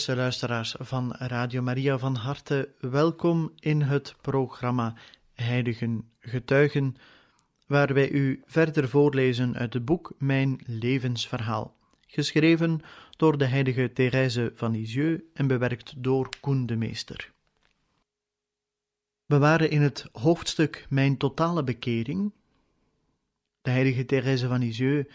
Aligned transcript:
Beste 0.00 0.16
luisteraars 0.16 0.74
van 0.78 1.12
Radio 1.12 1.62
Maria, 1.62 1.98
van 1.98 2.14
harte 2.14 2.68
welkom 2.78 3.52
in 3.58 3.80
het 3.80 4.14
programma 4.20 4.94
Heiligen 5.32 6.10
Getuigen, 6.18 6.96
waar 7.66 7.94
wij 7.94 8.10
u 8.10 8.42
verder 8.46 8.88
voorlezen 8.88 9.56
uit 9.56 9.72
het 9.72 9.84
boek 9.84 10.14
Mijn 10.18 10.60
levensverhaal, 10.66 11.76
geschreven 12.06 12.80
door 13.16 13.38
de 13.38 13.44
heilige 13.44 13.92
Thérèse 13.92 14.52
van 14.54 14.72
Lisieux 14.72 15.22
en 15.34 15.46
bewerkt 15.46 15.92
door 15.96 16.28
Koen 16.40 16.66
de 16.66 16.76
Meester. 16.76 17.32
We 19.26 19.38
waren 19.38 19.70
in 19.70 19.82
het 19.82 20.06
hoofdstuk 20.12 20.86
Mijn 20.88 21.16
totale 21.16 21.64
bekering. 21.64 22.32
De 23.62 23.70
heilige 23.70 24.04
Thérèse 24.04 24.48
van 24.48 24.58
Lisieux 24.60 25.12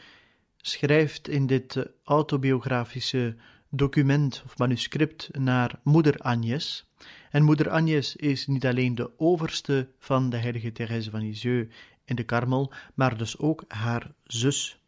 schrijft 0.58 1.28
in 1.28 1.48
dit 1.48 1.90
autobiografische 2.04 3.36
document 3.70 4.42
of 4.46 4.58
manuscript 4.58 5.30
naar 5.32 5.80
moeder 5.84 6.18
Agnes. 6.18 6.90
En 7.32 7.44
moeder 7.44 7.70
Agnes 7.70 8.16
is 8.16 8.48
niet 8.48 8.66
alleen 8.66 8.96
de 8.96 9.20
overste 9.20 9.90
van 10.00 10.30
de 10.30 10.38
heilige 10.38 10.72
Thérèse 10.72 11.10
van 11.10 11.20
Lisieux 11.20 11.74
in 12.06 12.16
de 12.16 12.24
Karmel, 12.24 12.72
maar 12.94 13.18
dus 13.18 13.38
ook 13.38 13.64
haar 13.68 14.12
zus. 14.24 14.80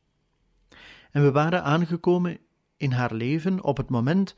En 1.12 1.24
we 1.24 1.32
waren 1.32 1.64
aangekomen 1.64 2.38
in 2.78 2.92
haar 2.92 3.14
leven 3.14 3.64
op 3.64 3.78
het 3.78 3.90
moment 3.90 4.36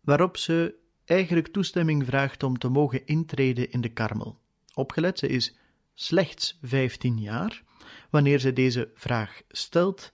waarop 0.00 0.36
ze 0.36 0.74
eigenlijk 1.04 1.48
toestemming 1.48 2.06
vraagt 2.06 2.42
om 2.42 2.58
te 2.58 2.68
mogen 2.68 3.06
intreden 3.06 3.70
in 3.70 3.80
de 3.80 3.88
Karmel. 3.88 4.38
Opgelet, 4.74 5.18
ze 5.18 5.28
is 5.28 5.56
slechts 5.94 6.58
15 6.62 7.18
jaar 7.18 7.62
wanneer 8.10 8.38
ze 8.38 8.52
deze 8.52 8.90
vraag 8.94 9.40
stelt 9.48 10.12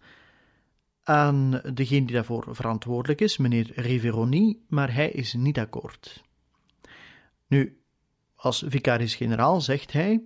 aan 1.03 1.51
degene 1.75 2.07
die 2.07 2.15
daarvoor 2.15 2.45
verantwoordelijk 2.51 3.21
is, 3.21 3.37
meneer 3.37 3.73
Riveroni, 3.75 4.65
maar 4.69 4.95
hij 4.95 5.11
is 5.11 5.35
niet 5.35 5.59
akkoord. 5.59 6.25
Nu, 7.47 7.83
als 8.35 8.65
vicaris-generaal 8.67 9.61
zegt 9.61 9.93
hij: 9.93 10.23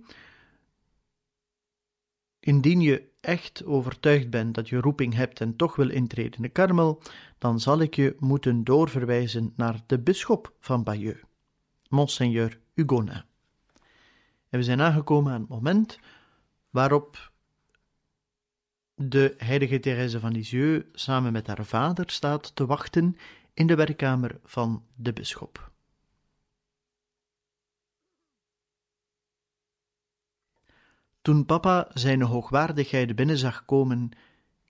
Indien 2.39 2.81
je 2.81 3.09
echt 3.21 3.65
overtuigd 3.65 4.29
bent 4.29 4.55
dat 4.55 4.69
je 4.69 4.79
roeping 4.79 5.13
hebt 5.13 5.41
en 5.41 5.55
toch 5.55 5.75
wil 5.75 5.89
intreden 5.89 6.33
in 6.33 6.41
de 6.41 6.49
Karmel, 6.49 7.01
dan 7.37 7.59
zal 7.59 7.79
ik 7.79 7.95
je 7.95 8.15
moeten 8.19 8.63
doorverwijzen 8.63 9.53
naar 9.55 9.83
de 9.85 9.99
bisschop 9.99 10.53
van 10.59 10.83
Bayeux, 10.83 11.21
Monseigneur 11.89 12.59
Hugonin. 12.73 13.23
En 14.49 14.59
we 14.59 14.63
zijn 14.63 14.81
aangekomen 14.81 15.33
aan 15.33 15.39
het 15.39 15.49
moment 15.49 15.99
waarop 16.69 17.31
de 18.99 19.35
heilige 19.37 19.79
Thérèse 19.79 20.19
van 20.19 20.31
Lisieux 20.31 20.85
samen 20.93 21.31
met 21.31 21.47
haar 21.47 21.65
vader 21.65 22.09
staat 22.09 22.55
te 22.55 22.65
wachten 22.65 23.17
in 23.53 23.67
de 23.67 23.75
werkkamer 23.75 24.39
van 24.43 24.83
de 24.95 25.13
bisschop. 25.13 25.71
Toen 31.21 31.45
papa 31.45 31.89
zijn 31.93 32.21
hoogwaardigheid 32.21 33.15
binnen 33.15 33.37
zag 33.37 33.65
komen, 33.65 34.11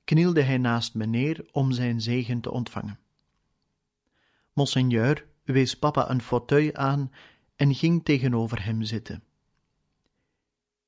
knielde 0.03 0.41
hij 0.41 0.57
naast 0.57 0.93
me 0.93 1.05
neer 1.05 1.45
om 1.51 1.71
zijn 1.71 2.01
zegen 2.01 2.41
te 2.41 2.51
ontvangen. 2.51 2.99
Monseigneur 4.53 5.27
wees 5.43 5.77
papa 5.77 6.09
een 6.09 6.21
fauteuil 6.21 6.73
aan 6.73 7.11
en 7.55 7.75
ging 7.75 8.05
tegenover 8.05 8.65
hem 8.65 8.83
zitten. 8.83 9.23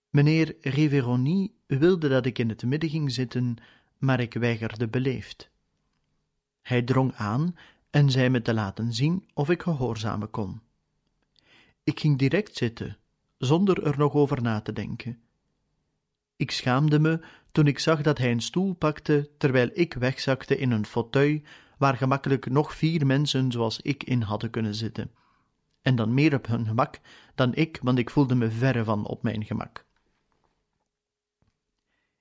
Meneer 0.09 0.55
Riveroni 0.61 1.53
wilde 1.65 2.07
dat 2.07 2.25
ik 2.25 2.39
in 2.39 2.49
het 2.49 2.63
midden 2.63 2.89
ging 2.89 3.11
zitten, 3.11 3.55
maar 3.97 4.19
ik 4.19 4.33
weigerde 4.33 4.87
beleefd. 4.87 5.49
Hij 6.61 6.81
drong 6.81 7.13
aan 7.15 7.55
en 7.89 8.11
zei 8.11 8.29
me 8.29 8.41
te 8.41 8.53
laten 8.53 8.93
zien 8.93 9.29
of 9.33 9.49
ik 9.49 9.61
gehoorzamen 9.61 10.29
kon. 10.29 10.61
Ik 11.83 11.99
ging 11.99 12.17
direct 12.17 12.55
zitten, 12.55 12.97
zonder 13.37 13.83
er 13.83 13.97
nog 13.97 14.13
over 14.13 14.41
na 14.41 14.61
te 14.61 14.73
denken. 14.73 15.19
Ik 16.35 16.51
schaamde 16.51 16.99
me 16.99 17.21
toen 17.51 17.67
ik 17.67 17.79
zag 17.79 18.01
dat 18.01 18.17
hij 18.17 18.31
een 18.31 18.41
stoel 18.41 18.73
pakte, 18.73 19.29
terwijl 19.37 19.69
ik 19.73 19.93
wegzakte 19.93 20.57
in 20.57 20.71
een 20.71 20.85
fauteuil 20.85 21.41
waar 21.77 21.97
gemakkelijk 21.97 22.49
nog 22.49 22.75
vier 22.75 23.05
mensen 23.05 23.51
zoals 23.51 23.81
ik 23.81 24.03
in 24.03 24.21
hadden 24.21 24.49
kunnen 24.49 24.75
zitten. 24.75 25.11
En 25.81 25.95
dan 25.95 26.13
meer 26.13 26.33
op 26.33 26.47
hun 26.47 26.65
gemak 26.65 26.99
dan 27.35 27.55
ik, 27.55 27.79
want 27.81 27.97
ik 27.97 28.09
voelde 28.09 28.35
me 28.35 28.51
verre 28.51 28.83
van 28.83 29.05
op 29.05 29.23
mijn 29.23 29.45
gemak. 29.45 29.87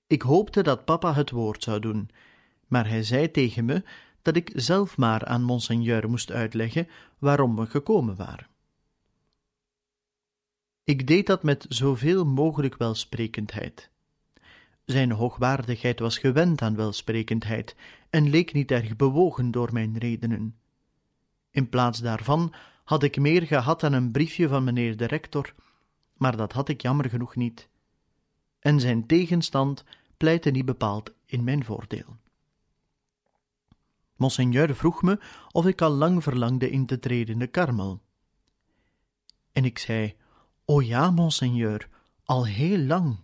Ik 0.09 0.23
hoopte 0.23 0.63
dat 0.63 0.85
papa 0.85 1.15
het 1.15 1.31
woord 1.31 1.63
zou 1.63 1.81
doen, 1.81 2.11
maar 2.67 2.89
hij 2.89 3.03
zei 3.03 3.31
tegen 3.31 3.65
me 3.65 3.83
dat 4.23 4.37
ik 4.37 4.51
zelf 4.55 4.97
maar 4.97 5.25
aan 5.25 5.43
monseigneur 5.43 6.09
moest 6.11 6.31
uitleggen 6.31 6.89
waarom 7.19 7.57
we 7.57 7.67
gekomen 7.67 8.17
waren. 8.17 8.47
Ik 10.85 11.07
deed 11.07 11.27
dat 11.27 11.43
met 11.43 11.67
zoveel 11.69 12.25
mogelijk 12.27 12.77
welsprekendheid. 12.77 13.91
Zijn 14.85 15.11
hoogwaardigheid 15.11 15.99
was 15.99 16.19
gewend 16.19 16.63
aan 16.63 16.77
welsprekendheid 16.77 17.77
en 18.11 18.31
leek 18.31 18.53
niet 18.53 18.71
erg 18.71 18.97
bewogen 18.97 19.51
door 19.51 19.73
mijn 19.73 19.99
redenen. 19.99 20.59
In 21.51 21.69
plaats 21.69 21.99
daarvan 21.99 22.55
had 22.85 23.03
ik 23.03 23.19
meer 23.19 23.43
gehad 23.43 23.83
aan 23.85 23.93
een 23.93 24.11
briefje 24.11 24.49
van 24.49 24.65
meneer 24.65 24.97
de 24.97 25.07
rector, 25.07 25.55
maar 26.17 26.37
dat 26.37 26.53
had 26.53 26.69
ik 26.69 26.83
jammer 26.83 27.09
genoeg 27.09 27.37
niet. 27.37 27.69
En 28.69 28.81
zijn 28.81 29.07
tegenstand 29.07 29.85
pleitte 30.17 30.51
niet 30.51 30.65
bepaald 30.65 31.13
in 31.27 31.45
mijn 31.45 31.65
voordeel. 31.65 32.17
Monseigneur 34.17 34.77
vroeg 34.77 35.03
me 35.03 35.19
of 35.53 35.67
ik 35.67 35.81
al 35.81 35.91
lang 35.91 36.23
verlangde 36.23 36.71
in 36.71 36.87
te 36.87 36.99
treden 36.99 37.33
in 37.33 37.39
de 37.39 37.47
karmel. 37.47 38.03
En 39.53 39.65
ik 39.65 39.79
zei: 39.79 40.17
O 40.65 40.81
ja, 40.81 41.11
monseigneur, 41.11 41.89
al 42.25 42.47
heel 42.47 42.79
lang. 42.79 43.19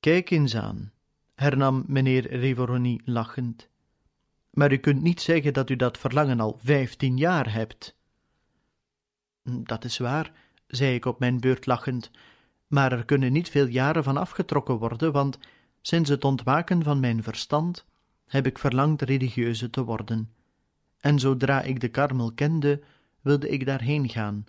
Kijk 0.00 0.30
eens 0.30 0.56
aan, 0.56 0.92
hernam 1.34 1.84
meneer 1.86 2.36
Rivoroni 2.36 3.00
lachend. 3.04 3.68
Maar 4.50 4.72
u 4.72 4.76
kunt 4.76 5.02
niet 5.02 5.20
zeggen 5.20 5.52
dat 5.52 5.70
u 5.70 5.76
dat 5.76 5.98
verlangen 5.98 6.40
al 6.40 6.58
vijftien 6.62 7.16
jaar 7.16 7.52
hebt. 7.52 7.96
Dat 9.42 9.84
is 9.84 9.98
waar, 9.98 10.32
zei 10.66 10.94
ik 10.94 11.04
op 11.04 11.18
mijn 11.18 11.40
beurt 11.40 11.66
lachend, 11.66 12.10
maar 12.72 12.92
er 12.92 13.04
kunnen 13.04 13.32
niet 13.32 13.48
veel 13.48 13.66
jaren 13.66 14.04
van 14.04 14.16
afgetrokken 14.16 14.78
worden, 14.78 15.12
want 15.12 15.38
sinds 15.80 16.10
het 16.10 16.24
ontwaken 16.24 16.82
van 16.82 17.00
mijn 17.00 17.22
verstand 17.22 17.84
heb 18.26 18.46
ik 18.46 18.58
verlangd 18.58 19.02
religieuze 19.02 19.70
te 19.70 19.84
worden. 19.84 20.32
En 21.00 21.18
zodra 21.18 21.62
ik 21.62 21.80
de 21.80 21.88
karmel 21.88 22.32
kende, 22.32 22.82
wilde 23.20 23.48
ik 23.48 23.66
daarheen 23.66 24.08
gaan, 24.08 24.44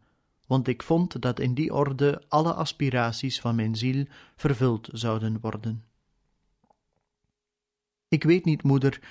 want 0.48 0.68
ik 0.68 0.84
vond 0.84 1.22
dat 1.22 1.40
in 1.40 1.54
die 1.54 1.74
orde 1.74 2.22
alle 2.28 2.54
aspiraties 2.54 3.40
van 3.40 3.56
mijn 3.56 3.76
ziel 3.76 4.06
vervuld 4.36 4.90
zouden 4.92 5.40
worden. 5.42 5.84
Ik 8.08 8.24
weet 8.24 8.46
niet, 8.46 8.64
moeder, 8.64 9.02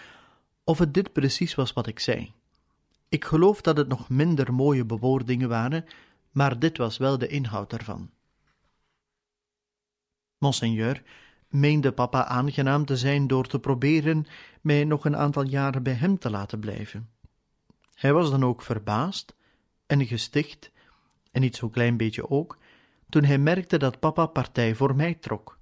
of 0.64 0.78
het 0.78 0.94
dit 0.94 1.12
precies 1.12 1.54
was 1.54 1.72
wat 1.72 1.86
ik 1.86 1.98
zei. 1.98 2.32
Ik 3.08 3.24
geloof 3.24 3.60
dat 3.60 3.76
het 3.76 3.88
nog 3.88 4.08
minder 4.08 4.54
mooie 4.54 4.84
bewoordingen 4.84 5.48
waren, 5.48 5.84
maar 6.30 6.58
dit 6.58 6.76
was 6.76 6.96
wel 6.96 7.18
de 7.18 7.26
inhoud 7.26 7.72
ervan. 7.72 8.10
Monseigneur 10.42 11.02
meende 11.48 11.92
papa 11.92 12.24
aangenaam 12.24 12.84
te 12.84 12.96
zijn 12.96 13.26
door 13.26 13.46
te 13.46 13.58
proberen 13.58 14.26
mij 14.60 14.84
nog 14.84 15.04
een 15.04 15.16
aantal 15.16 15.42
jaren 15.42 15.82
bij 15.82 15.92
hem 15.92 16.18
te 16.18 16.30
laten 16.30 16.60
blijven. 16.60 17.08
Hij 17.94 18.12
was 18.12 18.30
dan 18.30 18.44
ook 18.44 18.62
verbaasd 18.62 19.34
en 19.86 20.06
gesticht, 20.06 20.70
en 21.30 21.40
niet 21.40 21.56
zo 21.56 21.68
klein 21.68 21.96
beetje 21.96 22.30
ook, 22.30 22.58
toen 23.08 23.24
hij 23.24 23.38
merkte 23.38 23.76
dat 23.76 24.00
papa 24.00 24.26
partij 24.26 24.74
voor 24.74 24.96
mij 24.96 25.14
trok. 25.14 25.58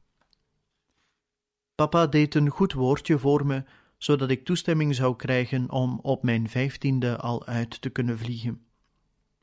Papa 1.75 2.07
deed 2.07 2.35
een 2.35 2.49
goed 2.49 2.73
woordje 2.73 3.19
voor 3.19 3.47
me, 3.47 3.65
zodat 3.97 4.31
ik 4.31 4.45
toestemming 4.45 4.95
zou 4.95 5.17
krijgen 5.17 5.71
om 5.71 5.99
op 6.03 6.23
mijn 6.23 6.49
vijftiende 6.49 7.17
al 7.17 7.47
uit 7.47 7.81
te 7.81 7.91
kunnen 7.91 8.19
vliegen. 8.19 8.65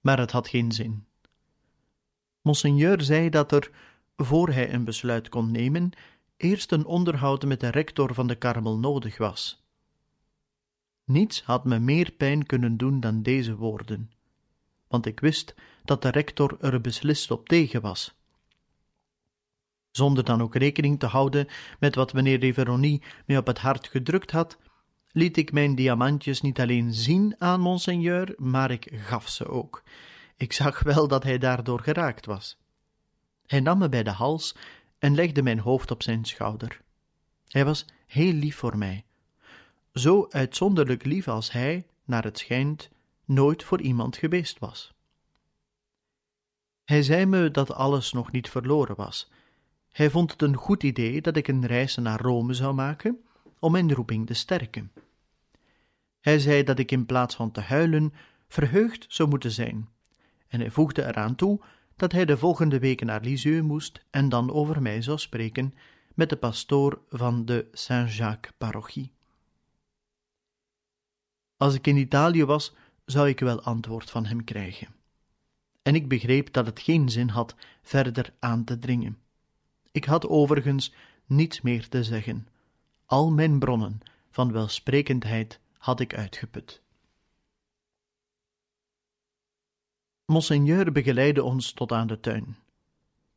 Maar 0.01 0.19
het 0.19 0.31
had 0.31 0.47
geen 0.47 0.71
zin. 0.71 1.05
Monseigneur 2.41 3.01
zei 3.01 3.29
dat 3.29 3.51
er 3.51 3.71
voor 4.17 4.49
hij 4.49 4.73
een 4.73 4.83
besluit 4.83 5.29
kon 5.29 5.51
nemen, 5.51 5.91
eerst 6.37 6.71
een 6.71 6.85
onderhoud 6.85 7.45
met 7.45 7.59
de 7.59 7.69
rector 7.69 8.13
van 8.13 8.27
de 8.27 8.35
Karmel 8.35 8.77
nodig 8.77 9.17
was. 9.17 9.65
Niets 11.03 11.43
had 11.43 11.65
me 11.65 11.79
meer 11.79 12.11
pijn 12.11 12.45
kunnen 12.45 12.77
doen 12.77 12.99
dan 12.99 13.21
deze 13.21 13.55
woorden, 13.55 14.11
want 14.87 15.05
ik 15.05 15.19
wist 15.19 15.55
dat 15.83 16.01
de 16.01 16.09
rector 16.09 16.57
er 16.61 16.81
beslist 16.81 17.31
op 17.31 17.47
tegen 17.47 17.81
was. 17.81 18.15
Zonder 19.91 20.23
dan 20.23 20.41
ook 20.41 20.55
rekening 20.55 20.99
te 20.99 21.05
houden 21.05 21.47
met 21.79 21.95
wat 21.95 22.13
meneer 22.13 22.39
de 22.39 22.53
Veronie 22.53 23.03
mij 23.25 23.37
op 23.37 23.47
het 23.47 23.59
hart 23.59 23.87
gedrukt 23.87 24.31
had, 24.31 24.57
liet 25.11 25.37
ik 25.37 25.51
mijn 25.51 25.75
diamantjes 25.75 26.41
niet 26.41 26.59
alleen 26.59 26.93
zien 26.93 27.35
aan 27.37 27.59
monseigneur, 27.59 28.33
maar 28.37 28.71
ik 28.71 28.89
gaf 28.93 29.29
ze 29.29 29.47
ook. 29.47 29.83
Ik 30.35 30.53
zag 30.53 30.79
wel 30.79 31.07
dat 31.07 31.23
hij 31.23 31.37
daardoor 31.37 31.79
geraakt 31.79 32.25
was. 32.25 32.57
Hij 33.47 33.59
nam 33.59 33.77
me 33.77 33.89
bij 33.89 34.03
de 34.03 34.11
hals 34.11 34.55
en 34.99 35.15
legde 35.15 35.41
mijn 35.41 35.59
hoofd 35.59 35.91
op 35.91 36.03
zijn 36.03 36.25
schouder. 36.25 36.81
Hij 37.47 37.65
was 37.65 37.85
heel 38.05 38.33
lief 38.33 38.55
voor 38.55 38.77
mij. 38.77 39.05
Zo 39.94 40.27
uitzonderlijk 40.29 41.05
lief 41.05 41.27
als 41.27 41.51
hij, 41.51 41.88
naar 42.05 42.23
het 42.23 42.38
schijnt, 42.38 42.89
nooit 43.25 43.63
voor 43.63 43.81
iemand 43.81 44.17
geweest 44.17 44.59
was. 44.59 44.94
Hij 46.83 47.03
zei 47.03 47.25
me 47.25 47.51
dat 47.51 47.73
alles 47.73 48.11
nog 48.11 48.31
niet 48.31 48.49
verloren 48.49 48.95
was. 48.95 49.31
Hij 49.91 50.09
vond 50.09 50.31
het 50.31 50.41
een 50.41 50.55
goed 50.55 50.83
idee 50.83 51.21
dat 51.21 51.35
ik 51.35 51.47
een 51.47 51.65
reis 51.65 51.95
naar 51.95 52.21
Rome 52.21 52.53
zou 52.53 52.73
maken 52.73 53.17
om 53.59 53.71
mijn 53.71 53.94
roeping 53.94 54.27
te 54.27 54.33
sterken. 54.33 54.91
Hij 56.19 56.39
zei 56.39 56.63
dat 56.63 56.79
ik 56.79 56.91
in 56.91 57.05
plaats 57.05 57.35
van 57.35 57.51
te 57.51 57.61
huilen 57.61 58.13
verheugd 58.47 59.05
zou 59.09 59.29
moeten 59.29 59.51
zijn, 59.51 59.89
en 60.47 60.59
hij 60.59 60.71
voegde 60.71 61.05
eraan 61.05 61.35
toe 61.35 61.59
dat 61.97 62.11
hij 62.11 62.25
de 62.25 62.38
volgende 62.38 62.79
week 62.79 63.03
naar 63.03 63.21
Lisieux 63.21 63.67
moest 63.67 64.01
en 64.09 64.29
dan 64.29 64.51
over 64.51 64.81
mij 64.81 65.01
zou 65.01 65.17
spreken 65.17 65.73
met 66.13 66.29
de 66.29 66.35
pastoor 66.35 67.01
van 67.09 67.45
de 67.45 67.67
Saint-Jacques-parochie. 67.71 69.11
Als 71.57 71.73
ik 71.73 71.88
in 71.88 71.97
Italië 71.97 72.45
was, 72.45 72.73
zou 73.05 73.29
ik 73.29 73.39
wel 73.39 73.61
antwoord 73.61 74.09
van 74.09 74.25
hem 74.25 74.44
krijgen. 74.44 74.88
En 75.81 75.95
ik 75.95 76.07
begreep 76.07 76.53
dat 76.53 76.65
het 76.65 76.79
geen 76.79 77.09
zin 77.09 77.29
had 77.29 77.55
verder 77.81 78.33
aan 78.39 78.63
te 78.63 78.79
dringen. 78.79 79.17
Ik 79.91 80.05
had 80.05 80.27
overigens 80.27 80.94
niets 81.25 81.61
meer 81.61 81.88
te 81.88 82.03
zeggen. 82.03 82.47
Al 83.05 83.31
mijn 83.31 83.59
bronnen 83.59 83.99
van 84.31 84.51
welsprekendheid 84.51 85.59
had 85.77 85.99
ik 85.99 86.15
uitgeput. 86.15 86.81
Monseigneur 90.27 90.91
begeleidde 90.91 91.44
ons 91.44 91.71
tot 91.71 91.91
aan 91.91 92.07
de 92.07 92.19
tuin. 92.19 92.57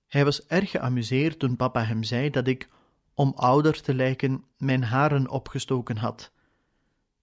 Hij 0.06 0.24
was 0.24 0.46
erg 0.46 0.70
geamuseerd 0.70 1.38
toen 1.38 1.56
papa 1.56 1.84
hem 1.84 2.02
zei 2.02 2.30
dat 2.30 2.46
ik, 2.46 2.68
om 3.14 3.32
ouder 3.36 3.82
te 3.82 3.94
lijken, 3.94 4.44
mijn 4.56 4.82
haren 4.82 5.28
opgestoken 5.28 5.96
had. 5.96 6.32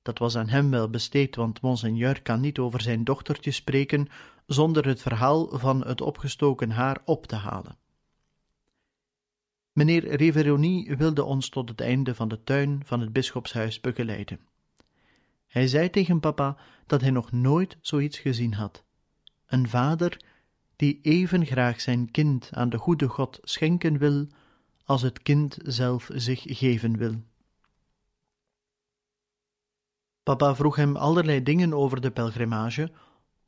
Dat 0.01 0.17
was 0.19 0.37
aan 0.37 0.47
hem 0.47 0.69
wel 0.69 0.89
besteed, 0.89 1.35
want 1.35 1.61
monseigneur 1.61 2.21
kan 2.21 2.39
niet 2.39 2.59
over 2.59 2.81
zijn 2.81 3.03
dochtertje 3.03 3.51
spreken 3.51 4.07
zonder 4.45 4.87
het 4.87 5.01
verhaal 5.01 5.59
van 5.59 5.85
het 5.87 6.01
opgestoken 6.01 6.71
haar 6.71 7.01
op 7.05 7.25
te 7.25 7.35
halen. 7.35 7.77
Meneer 9.71 10.15
Riveroni 10.15 10.95
wilde 10.95 11.23
ons 11.23 11.49
tot 11.49 11.69
het 11.69 11.81
einde 11.81 12.15
van 12.15 12.27
de 12.27 12.43
tuin 12.43 12.81
van 12.85 12.99
het 12.99 13.13
bisschopshuis 13.13 13.81
begeleiden. 13.81 14.39
Hij 15.47 15.67
zei 15.67 15.89
tegen 15.89 16.19
papa 16.19 16.57
dat 16.85 17.01
hij 17.01 17.11
nog 17.11 17.31
nooit 17.31 17.77
zoiets 17.81 18.19
gezien 18.19 18.53
had. 18.53 18.85
Een 19.47 19.69
vader 19.69 20.21
die 20.75 20.99
even 21.01 21.45
graag 21.45 21.81
zijn 21.81 22.11
kind 22.11 22.49
aan 22.51 22.69
de 22.69 22.77
goede 22.77 23.07
God 23.07 23.39
schenken 23.41 23.97
wil, 23.97 24.27
als 24.83 25.01
het 25.01 25.21
kind 25.21 25.57
zelf 25.63 26.09
zich 26.13 26.43
geven 26.45 26.97
wil. 26.97 27.23
Papa 30.23 30.55
vroeg 30.55 30.75
hem 30.75 30.95
allerlei 30.95 31.43
dingen 31.43 31.73
over 31.73 32.01
de 32.01 32.11
pelgrimage, 32.11 32.91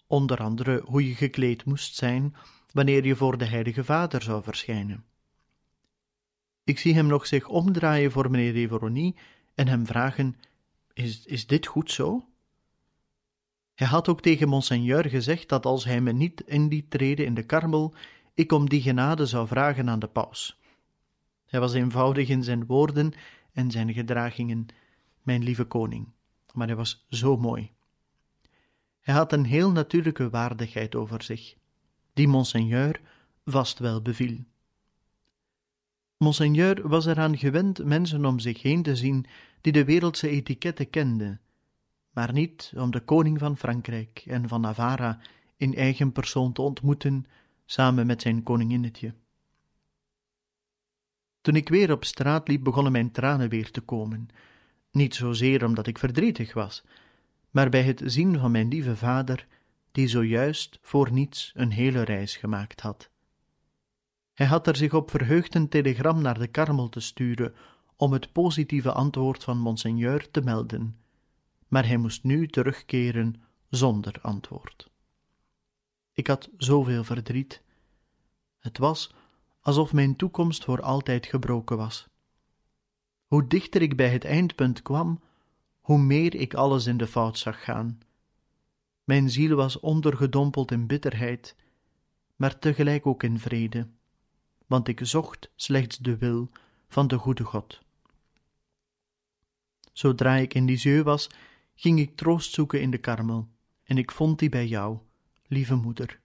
onder 0.08 0.38
andere 0.38 0.82
hoe 0.86 1.08
je 1.08 1.16
gekleed 1.16 1.66
moest 1.66 1.96
zijn 1.96 2.36
wanneer 2.72 3.06
je 3.06 3.16
voor 3.16 3.38
de 3.38 3.46
Heilige 3.46 3.84
Vader 3.84 4.22
zou 4.22 4.44
verschijnen. 4.44 5.06
Ik 6.64 6.80
zie 6.80 6.94
hem 6.94 7.08
nog 7.08 7.28
zich 7.28 7.48
omdraaien 7.48 8.12
voor 8.12 8.32
meneer 8.32 8.52
Reveronie 8.52 9.16
en 9.56 9.68
hem 9.68 9.86
vragen: 9.86 10.36
is, 10.94 11.26
is 11.26 11.48
dit 11.48 11.66
goed 11.66 11.92
zo? 11.92 12.28
Hij 13.80 13.88
had 13.88 14.08
ook 14.08 14.22
tegen 14.22 14.48
monseigneur 14.48 15.10
gezegd 15.10 15.50
dat 15.50 15.66
als 15.66 15.86
hij 15.86 16.02
me 16.02 16.12
niet 16.12 16.42
in 16.42 16.68
liet 16.68 16.92
treden 16.92 17.26
in 17.26 17.34
de 17.34 17.44
karmel, 17.44 17.94
ik 18.34 18.52
om 18.52 18.70
die 18.70 18.82
genade 18.82 19.26
zou 19.26 19.48
vragen 19.48 19.90
aan 19.90 20.00
de 20.00 20.08
paus. 20.08 20.60
Hij 21.46 21.60
was 21.60 21.74
eenvoudig 21.74 22.30
in 22.30 22.44
zijn 22.44 22.66
woorden 22.66 23.14
en 23.54 23.72
zijn 23.72 23.94
gedragingen, 23.94 24.66
mijn 25.22 25.44
lieve 25.44 25.64
koning, 25.64 26.08
maar 26.54 26.68
hij 26.68 26.76
was 26.76 27.06
zo 27.10 27.38
mooi. 27.38 27.72
Hij 29.00 29.14
had 29.14 29.34
een 29.34 29.46
heel 29.46 29.72
natuurlijke 29.72 30.30
waardigheid 30.30 30.96
over 30.96 31.24
zich, 31.24 31.56
die 32.14 32.28
monseigneur 32.28 33.02
vast 33.46 33.80
wel 33.80 34.02
beviel. 34.02 34.38
Monseigneur 36.18 36.88
was 36.88 37.06
eraan 37.06 37.38
gewend 37.38 37.84
mensen 37.84 38.26
om 38.26 38.40
zich 38.40 38.62
heen 38.62 38.84
te 38.84 38.96
zien 38.96 39.26
die 39.62 39.72
de 39.72 39.86
wereldse 39.86 40.30
etiketten 40.30 40.90
kenden, 40.90 41.42
maar 42.20 42.34
niet 42.34 42.74
om 42.76 42.92
de 42.92 43.00
koning 43.00 43.40
van 43.40 43.58
Frankrijk 43.58 44.24
en 44.28 44.48
van 44.48 44.62
Navarra 44.62 45.20
in 45.58 45.76
eigen 45.76 46.12
persoon 46.12 46.54
te 46.54 46.62
ontmoeten, 46.62 47.26
samen 47.66 48.06
met 48.08 48.22
zijn 48.22 48.44
koninginnetje. 48.44 49.14
Toen 51.42 51.56
ik 51.56 51.70
weer 51.70 51.92
op 51.92 52.06
straat 52.06 52.48
liep, 52.48 52.64
begonnen 52.64 52.92
mijn 52.92 53.12
tranen 53.12 53.50
weer 53.50 53.72
te 53.72 53.82
komen, 53.82 54.28
niet 54.92 55.16
zozeer 55.16 55.66
omdat 55.66 55.88
ik 55.88 55.98
verdrietig 55.98 56.54
was, 56.54 56.84
maar 57.50 57.70
bij 57.70 57.84
het 57.84 58.02
zien 58.06 58.40
van 58.40 58.52
mijn 58.52 58.68
lieve 58.68 58.96
vader, 58.96 59.48
die 59.92 60.08
zojuist 60.08 60.80
voor 60.82 61.12
niets 61.12 61.52
een 61.56 61.72
hele 61.72 62.02
reis 62.02 62.38
gemaakt 62.38 62.82
had. 62.82 63.10
Hij 64.34 64.48
had 64.48 64.68
er 64.68 64.76
zich 64.76 64.94
op 64.94 65.10
verheugd 65.10 65.56
een 65.56 65.70
telegram 65.70 66.22
naar 66.22 66.40
de 66.40 66.48
Karmel 66.48 66.90
te 66.90 67.00
sturen 67.00 67.54
om 67.96 68.14
het 68.14 68.32
positieve 68.32 68.92
antwoord 68.92 69.44
van 69.44 69.58
monseigneur 69.58 70.32
te 70.32 70.42
melden, 70.42 70.98
maar 71.70 71.88
hij 71.88 71.98
moest 71.98 72.24
nu 72.24 72.48
terugkeren 72.48 73.42
zonder 73.70 74.22
antwoord. 74.22 74.92
Ik 76.14 76.28
had 76.28 76.50
zoveel 76.58 77.04
verdriet. 77.04 77.62
Het 78.60 78.78
was 78.78 79.14
alsof 79.62 79.94
mijn 79.94 80.16
toekomst 80.16 80.64
voor 80.64 80.82
altijd 80.82 81.26
gebroken 81.26 81.78
was. 81.78 82.08
Hoe 83.26 83.48
dichter 83.48 83.82
ik 83.82 83.96
bij 83.96 84.10
het 84.10 84.26
eindpunt 84.26 84.82
kwam, 84.82 85.22
hoe 85.80 86.00
meer 86.00 86.36
ik 86.36 86.54
alles 86.54 86.86
in 86.86 86.98
de 86.98 87.08
fout 87.08 87.38
zag 87.38 87.64
gaan. 87.64 88.00
Mijn 89.04 89.30
ziel 89.30 89.56
was 89.56 89.80
ondergedompeld 89.80 90.72
in 90.72 90.88
bitterheid, 90.88 91.56
maar 92.36 92.60
tegelijk 92.60 93.06
ook 93.06 93.24
in 93.24 93.40
vrede, 93.40 93.88
want 94.68 94.88
ik 94.88 95.00
zocht 95.04 95.52
slechts 95.56 95.98
de 95.98 96.18
wil 96.18 96.50
van 96.88 97.08
de 97.08 97.18
goede 97.18 97.44
God. 97.44 97.82
Zodra 99.94 100.36
ik 100.36 100.54
in 100.54 100.66
Lisieux 100.66 101.04
was, 101.04 101.30
ging 101.82 102.00
ik 102.00 102.16
troost 102.16 102.54
zoeken 102.54 102.82
in 102.82 102.92
de 102.92 102.98
karmel, 102.98 103.48
en 103.84 103.98
ik 103.98 104.12
vond 104.12 104.40
die 104.40 104.50
bij 104.50 104.68
jou, 104.68 104.98
lieve 105.48 105.76
moeder. 105.76 106.20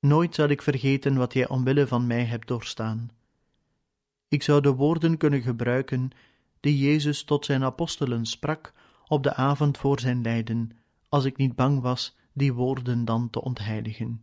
Nooit 0.00 0.34
zal 0.34 0.48
ik 0.48 0.62
vergeten 0.62 1.16
wat 1.16 1.32
jij 1.32 1.48
omwille 1.48 1.86
van 1.86 2.06
mij 2.06 2.24
hebt 2.24 2.48
doorstaan. 2.48 3.10
Ik 4.28 4.42
zou 4.42 4.60
de 4.60 4.74
woorden 4.74 5.16
kunnen 5.16 5.42
gebruiken 5.42 6.10
die 6.60 6.78
Jezus 6.78 7.24
tot 7.24 7.44
zijn 7.44 7.62
apostelen 7.64 8.26
sprak 8.26 8.72
op 9.06 9.22
de 9.22 9.34
avond 9.34 9.78
voor 9.78 10.00
zijn 10.00 10.22
lijden, 10.22 10.70
als 11.08 11.24
ik 11.24 11.36
niet 11.36 11.54
bang 11.54 11.80
was 11.80 12.16
die 12.32 12.52
woorden 12.52 13.04
dan 13.04 13.30
te 13.30 13.42
ontheiligen. 13.42 14.22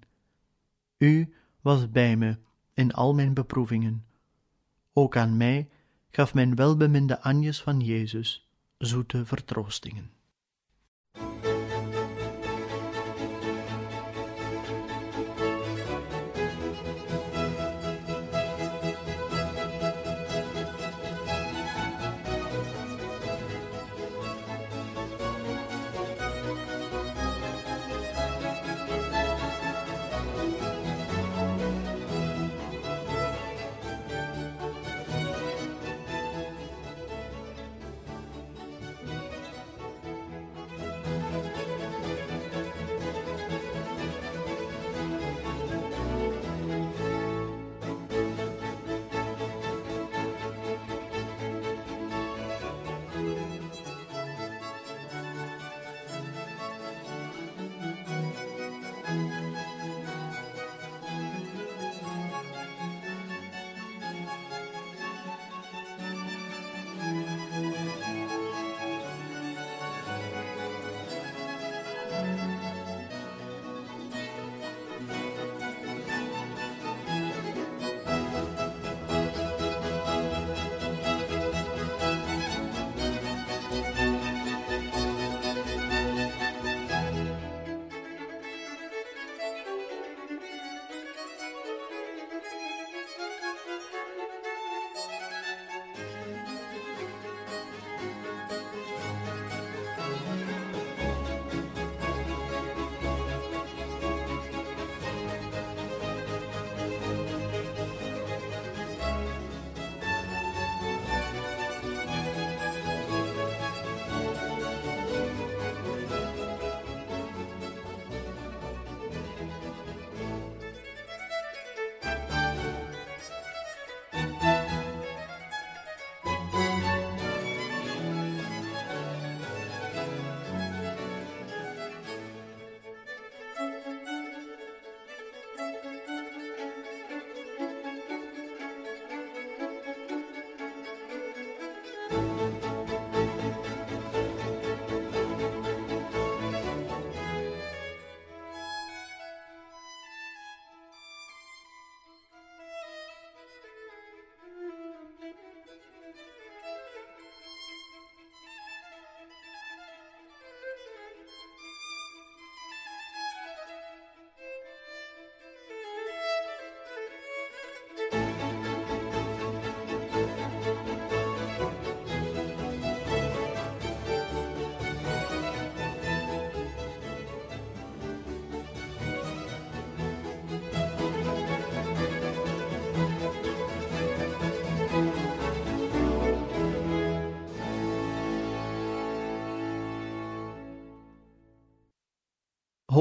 U 0.98 1.34
was 1.62 1.92
bij 1.92 2.18
me 2.18 2.38
in 2.74 2.94
al 2.94 3.14
mijn 3.14 3.34
beproevingen. 3.34 4.06
Ook 4.94 5.18
aan 5.18 5.38
mij 5.38 5.70
gaf 6.10 6.34
mijn 6.34 6.56
welbeminde 6.56 7.22
Anjes 7.22 7.62
van 7.62 7.80
Jezus 7.80 8.51
zoete 8.82 9.26
vertroostingen. 9.26 10.12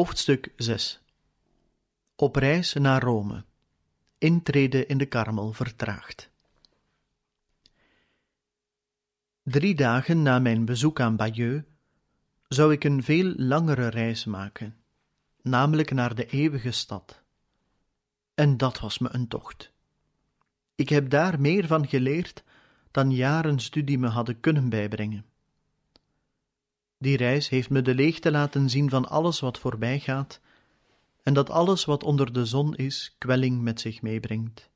Hoofdstuk 0.00 0.52
6 0.56 1.00
Op 2.16 2.36
reis 2.36 2.72
naar 2.72 3.02
Rome. 3.02 3.44
Intrede 4.18 4.86
in 4.86 4.98
de 4.98 5.06
Karmel 5.06 5.52
vertraagd. 5.52 6.30
Drie 9.42 9.74
dagen 9.74 10.22
na 10.22 10.38
mijn 10.38 10.64
bezoek 10.64 11.00
aan 11.00 11.16
Bayeux 11.16 11.64
zou 12.48 12.72
ik 12.72 12.84
een 12.84 13.02
veel 13.02 13.34
langere 13.36 13.88
reis 13.88 14.24
maken, 14.24 14.76
namelijk 15.42 15.90
naar 15.90 16.14
de 16.14 16.26
eeuwige 16.26 16.70
stad. 16.70 17.22
En 18.34 18.56
dat 18.56 18.78
was 18.78 18.98
me 18.98 19.08
een 19.12 19.28
tocht. 19.28 19.72
Ik 20.74 20.88
heb 20.88 21.10
daar 21.10 21.40
meer 21.40 21.66
van 21.66 21.88
geleerd 21.88 22.44
dan 22.90 23.10
jaren 23.10 23.58
studie 23.58 23.98
me 23.98 24.08
hadden 24.08 24.40
kunnen 24.40 24.68
bijbrengen. 24.68 25.29
Die 27.02 27.16
reis 27.16 27.48
heeft 27.48 27.70
me 27.70 27.82
de 27.82 27.94
leegte 27.94 28.30
laten 28.30 28.70
zien 28.70 28.90
van 28.90 29.08
alles 29.08 29.40
wat 29.40 29.58
voorbij 29.58 30.00
gaat, 30.00 30.40
en 31.22 31.34
dat 31.34 31.50
alles 31.50 31.84
wat 31.84 32.04
onder 32.04 32.32
de 32.32 32.46
zon 32.46 32.76
is, 32.76 33.14
kwelling 33.18 33.62
met 33.62 33.80
zich 33.80 34.02
meebrengt. 34.02 34.70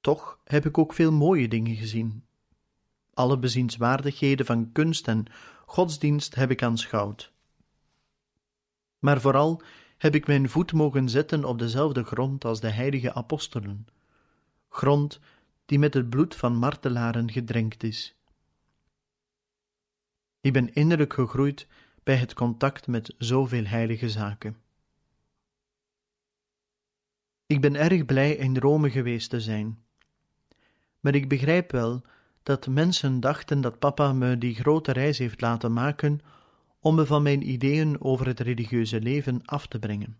Toch 0.00 0.38
heb 0.44 0.66
ik 0.66 0.78
ook 0.78 0.92
veel 0.92 1.12
mooie 1.12 1.48
dingen 1.48 1.76
gezien. 1.76 2.24
Alle 3.14 3.38
bezienswaardigheden 3.38 4.46
van 4.46 4.72
kunst 4.72 5.08
en 5.08 5.24
godsdienst 5.66 6.34
heb 6.34 6.50
ik 6.50 6.62
aanschouwd. 6.62 7.32
Maar 8.98 9.20
vooral 9.20 9.62
heb 9.98 10.14
ik 10.14 10.26
mijn 10.26 10.48
voet 10.48 10.72
mogen 10.72 11.08
zetten 11.08 11.44
op 11.44 11.58
dezelfde 11.58 12.04
grond 12.04 12.44
als 12.44 12.60
de 12.60 12.70
heilige 12.70 13.14
apostelen, 13.14 13.86
grond 14.68 15.20
die 15.66 15.78
met 15.78 15.94
het 15.94 16.10
bloed 16.10 16.34
van 16.34 16.56
martelaren 16.56 17.30
gedrenkt 17.30 17.82
is. 17.82 18.14
Ik 20.42 20.52
ben 20.52 20.74
innerlijk 20.74 21.12
gegroeid 21.12 21.66
bij 22.02 22.16
het 22.16 22.34
contact 22.34 22.86
met 22.86 23.14
zoveel 23.18 23.64
heilige 23.64 24.10
zaken. 24.10 24.56
Ik 27.46 27.60
ben 27.60 27.74
erg 27.74 28.04
blij 28.04 28.32
in 28.32 28.56
Rome 28.56 28.90
geweest 28.90 29.30
te 29.30 29.40
zijn. 29.40 29.78
Maar 31.00 31.14
ik 31.14 31.28
begrijp 31.28 31.70
wel 31.70 32.02
dat 32.42 32.66
mensen 32.66 33.20
dachten 33.20 33.60
dat 33.60 33.78
papa 33.78 34.12
me 34.12 34.38
die 34.38 34.54
grote 34.54 34.92
reis 34.92 35.18
heeft 35.18 35.40
laten 35.40 35.72
maken 35.72 36.20
om 36.80 36.94
me 36.94 37.06
van 37.06 37.22
mijn 37.22 37.48
ideeën 37.48 38.00
over 38.00 38.26
het 38.26 38.40
religieuze 38.40 39.00
leven 39.00 39.44
af 39.44 39.66
te 39.66 39.78
brengen. 39.78 40.18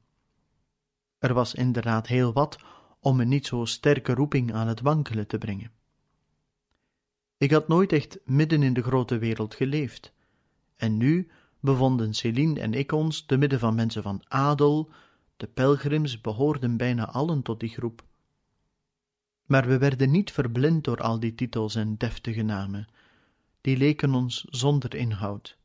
Er 1.19 1.35
was 1.35 1.55
inderdaad 1.55 2.07
heel 2.07 2.33
wat 2.33 2.59
om 3.01 3.21
een 3.21 3.29
niet 3.29 3.47
zo 3.47 3.65
sterke 3.65 4.15
roeping 4.15 4.53
aan 4.53 4.69
het 4.69 4.81
wankelen 4.81 5.27
te 5.27 5.39
brengen. 5.39 5.82
Ik 7.43 7.51
had 7.51 7.69
nooit 7.69 7.93
echt 7.93 8.19
midden 8.25 8.63
in 8.63 8.73
de 8.73 8.83
grote 8.83 9.19
wereld 9.19 9.55
geleefd, 9.55 10.13
en 10.77 10.97
nu 10.97 11.31
bevonden 11.61 12.15
Céline 12.15 12.61
en 12.61 12.75
ik 12.75 12.93
ons 12.93 13.27
te 13.27 13.37
midden 13.37 13.59
van 13.59 13.75
mensen 13.75 14.03
van 14.03 14.23
adel, 14.29 14.91
de 15.37 15.47
pelgrims 15.47 16.21
behoorden 16.21 16.77
bijna 16.77 17.09
allen 17.09 17.43
tot 17.43 17.61
die 17.61 17.69
groep. 17.69 18.05
Maar 19.47 19.67
we 19.67 19.79
werden 19.79 20.11
niet 20.11 20.33
verblind 20.33 20.85
door 20.85 21.01
al 21.01 21.21
die 21.21 21.35
titels 21.35 21.75
en 21.75 21.97
deftige 21.97 22.43
namen, 22.43 22.89
die 23.61 23.77
leken 23.77 24.15
ons 24.15 24.45
zonder 24.51 24.95
inhoud. 24.95 25.59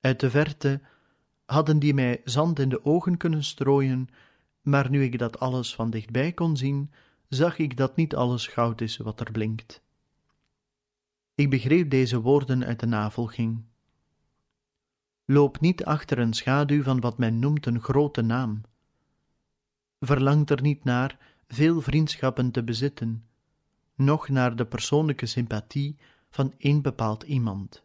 Uit 0.00 0.20
de 0.20 0.30
verte 0.30 0.80
hadden 1.44 1.78
die 1.78 1.94
mij 1.94 2.20
zand 2.24 2.58
in 2.58 2.68
de 2.68 2.84
ogen 2.84 3.16
kunnen 3.16 3.44
strooien, 3.44 4.08
maar 4.60 4.90
nu 4.90 5.02
ik 5.02 5.18
dat 5.18 5.38
alles 5.38 5.74
van 5.74 5.90
dichtbij 5.90 6.32
kon 6.32 6.56
zien, 6.56 6.92
zag 7.28 7.58
ik 7.58 7.76
dat 7.76 7.96
niet 7.96 8.14
alles 8.14 8.46
goud 8.46 8.80
is 8.80 8.96
wat 8.96 9.20
er 9.20 9.32
blinkt. 9.32 9.82
Ik 11.34 11.50
begreep 11.50 11.90
deze 11.90 12.20
woorden 12.20 12.64
uit 12.64 12.80
de 12.80 12.86
navolging. 12.86 13.64
Loop 15.24 15.60
niet 15.60 15.84
achter 15.84 16.18
een 16.18 16.32
schaduw 16.32 16.82
van 16.82 17.00
wat 17.00 17.18
men 17.18 17.38
noemt 17.38 17.66
een 17.66 17.80
grote 17.80 18.22
naam. 18.22 18.60
Verlangt 20.00 20.50
er 20.50 20.62
niet 20.62 20.84
naar 20.84 21.18
veel 21.46 21.80
vriendschappen 21.80 22.50
te 22.50 22.62
bezitten, 22.62 23.26
noch 23.94 24.28
naar 24.28 24.56
de 24.56 24.66
persoonlijke 24.66 25.26
sympathie 25.26 25.96
van 26.30 26.54
één 26.58 26.82
bepaald 26.82 27.22
iemand. 27.22 27.84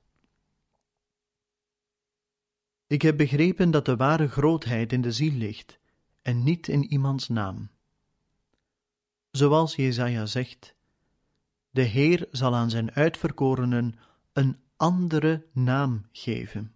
Ik 2.87 3.01
heb 3.01 3.17
begrepen 3.17 3.71
dat 3.71 3.85
de 3.85 3.95
ware 3.95 4.27
grootheid 4.27 4.93
in 4.93 5.01
de 5.01 5.11
ziel 5.11 5.33
ligt 5.33 5.79
en 6.21 6.43
niet 6.43 6.67
in 6.67 6.83
iemands 6.83 7.27
naam. 7.27 7.69
Zoals 9.31 9.75
Jezaja 9.75 10.25
zegt, 10.25 10.75
de 11.77 11.83
Heer 11.83 12.27
zal 12.31 12.55
aan 12.55 12.69
zijn 12.69 12.91
uitverkorenen 12.91 13.95
een 14.33 14.57
andere 14.77 15.45
naam 15.51 16.05
geven. 16.11 16.75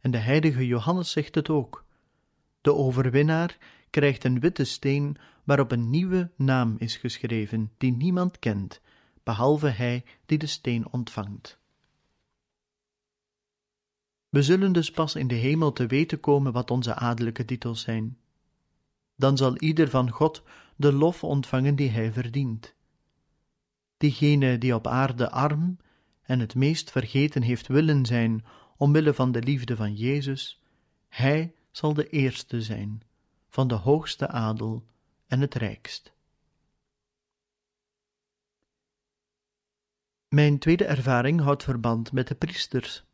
En 0.00 0.10
de 0.10 0.18
heilige 0.18 0.66
Johannes 0.66 1.10
zegt 1.10 1.34
het 1.34 1.48
ook. 1.48 1.84
De 2.60 2.74
overwinnaar 2.74 3.58
krijgt 3.90 4.24
een 4.24 4.40
witte 4.40 4.64
steen 4.64 5.16
waarop 5.44 5.72
een 5.72 5.90
nieuwe 5.90 6.30
naam 6.36 6.74
is 6.78 6.96
geschreven, 6.96 7.72
die 7.78 7.92
niemand 7.92 8.38
kent, 8.38 8.80
behalve 9.22 9.68
hij 9.68 10.04
die 10.26 10.38
de 10.38 10.46
steen 10.46 10.92
ontvangt. 10.92 11.58
We 14.28 14.42
zullen 14.42 14.72
dus 14.72 14.90
pas 14.90 15.14
in 15.14 15.28
de 15.28 15.34
hemel 15.34 15.72
te 15.72 15.86
weten 15.86 16.20
komen 16.20 16.52
wat 16.52 16.70
onze 16.70 16.94
adellijke 16.94 17.44
titels 17.44 17.80
zijn. 17.80 18.18
Dan 19.16 19.36
zal 19.36 19.56
ieder 19.58 19.90
van 19.90 20.10
God 20.10 20.42
de 20.76 20.92
lof 20.92 21.24
ontvangen 21.24 21.76
die 21.76 21.90
hij 21.90 22.12
verdient. 22.12 22.74
Diegene 23.96 24.58
die 24.58 24.74
op 24.74 24.86
aarde 24.86 25.30
arm 25.30 25.78
en 26.22 26.40
het 26.40 26.54
meest 26.54 26.90
vergeten 26.90 27.42
heeft 27.42 27.66
willen 27.66 28.06
zijn 28.06 28.44
omwille 28.76 29.14
van 29.14 29.32
de 29.32 29.42
liefde 29.42 29.76
van 29.76 29.94
Jezus, 29.94 30.62
hij 31.08 31.54
zal 31.70 31.94
de 31.94 32.08
eerste 32.08 32.62
zijn 32.62 33.02
van 33.48 33.68
de 33.68 33.74
hoogste 33.74 34.28
adel 34.28 34.86
en 35.26 35.40
het 35.40 35.54
rijkst. 35.54 36.12
Mijn 40.28 40.58
tweede 40.58 40.84
ervaring 40.84 41.40
houdt 41.40 41.62
verband 41.62 42.12
met 42.12 42.28
de 42.28 42.34
priesters. 42.34 43.04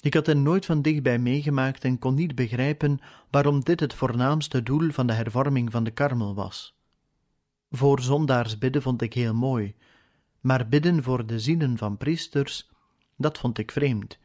Ik 0.00 0.14
had 0.14 0.26
hen 0.26 0.42
nooit 0.42 0.66
van 0.66 0.82
dichtbij 0.82 1.18
meegemaakt 1.18 1.84
en 1.84 1.98
kon 1.98 2.14
niet 2.14 2.34
begrijpen 2.34 2.98
waarom 3.30 3.60
dit 3.60 3.80
het 3.80 3.94
voornaamste 3.94 4.62
doel 4.62 4.90
van 4.90 5.06
de 5.06 5.12
hervorming 5.12 5.70
van 5.70 5.84
de 5.84 5.90
karmel 5.90 6.34
was. 6.34 6.77
Voor 7.70 8.00
zondaars 8.00 8.58
bidden 8.58 8.82
vond 8.82 9.02
ik 9.02 9.14
heel 9.14 9.34
mooi, 9.34 9.74
maar 10.40 10.68
bidden 10.68 11.02
voor 11.02 11.26
de 11.26 11.38
zielen 11.40 11.78
van 11.78 11.96
priesters 11.96 12.68
dat 13.16 13.38
vond 13.38 13.58
ik 13.58 13.70
vreemd. 13.70 14.18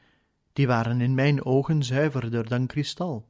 Die 0.53 0.67
waren 0.67 1.01
in 1.01 1.15
mijn 1.15 1.45
ogen 1.45 1.83
zuiverder 1.83 2.49
dan 2.49 2.67
kristal. 2.67 3.29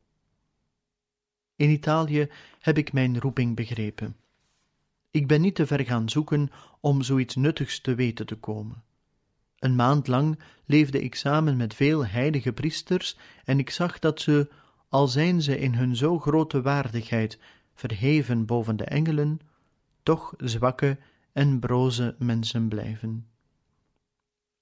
In 1.56 1.70
Italië 1.70 2.30
heb 2.60 2.78
ik 2.78 2.94
mijn 2.94 3.20
roeping 3.20 3.56
begrepen. 3.56 4.16
Ik 5.12 5.28
ben 5.28 5.42
niet 5.42 5.56
te 5.56 5.68
ver 5.68 5.86
gaan 5.86 6.10
zoeken 6.10 6.50
om 6.80 7.02
zoiets 7.02 7.36
nuttigs 7.36 7.80
te 7.82 7.96
weten 7.96 8.26
te 8.26 8.36
komen. 8.36 8.84
Een 9.60 9.76
maand 9.76 10.08
lang 10.08 10.40
leefde 10.66 11.02
ik 11.02 11.16
samen 11.16 11.58
met 11.58 11.74
veel 11.74 12.06
heilige 12.06 12.54
priesters 12.54 13.18
en 13.46 13.60
ik 13.60 13.70
zag 13.70 14.00
dat 14.00 14.22
ze, 14.22 14.50
al 14.90 15.08
zijn 15.08 15.42
ze 15.42 15.60
in 15.60 15.74
hun 15.74 15.96
zo 15.96 16.20
grote 16.20 16.62
waardigheid 16.62 17.40
verheven 17.74 18.46
boven 18.46 18.76
de 18.76 18.84
engelen, 18.84 19.40
toch 20.04 20.34
zwakke 20.38 20.98
en 21.32 21.60
broze 21.60 22.16
mensen 22.20 22.68
blijven 22.68 23.28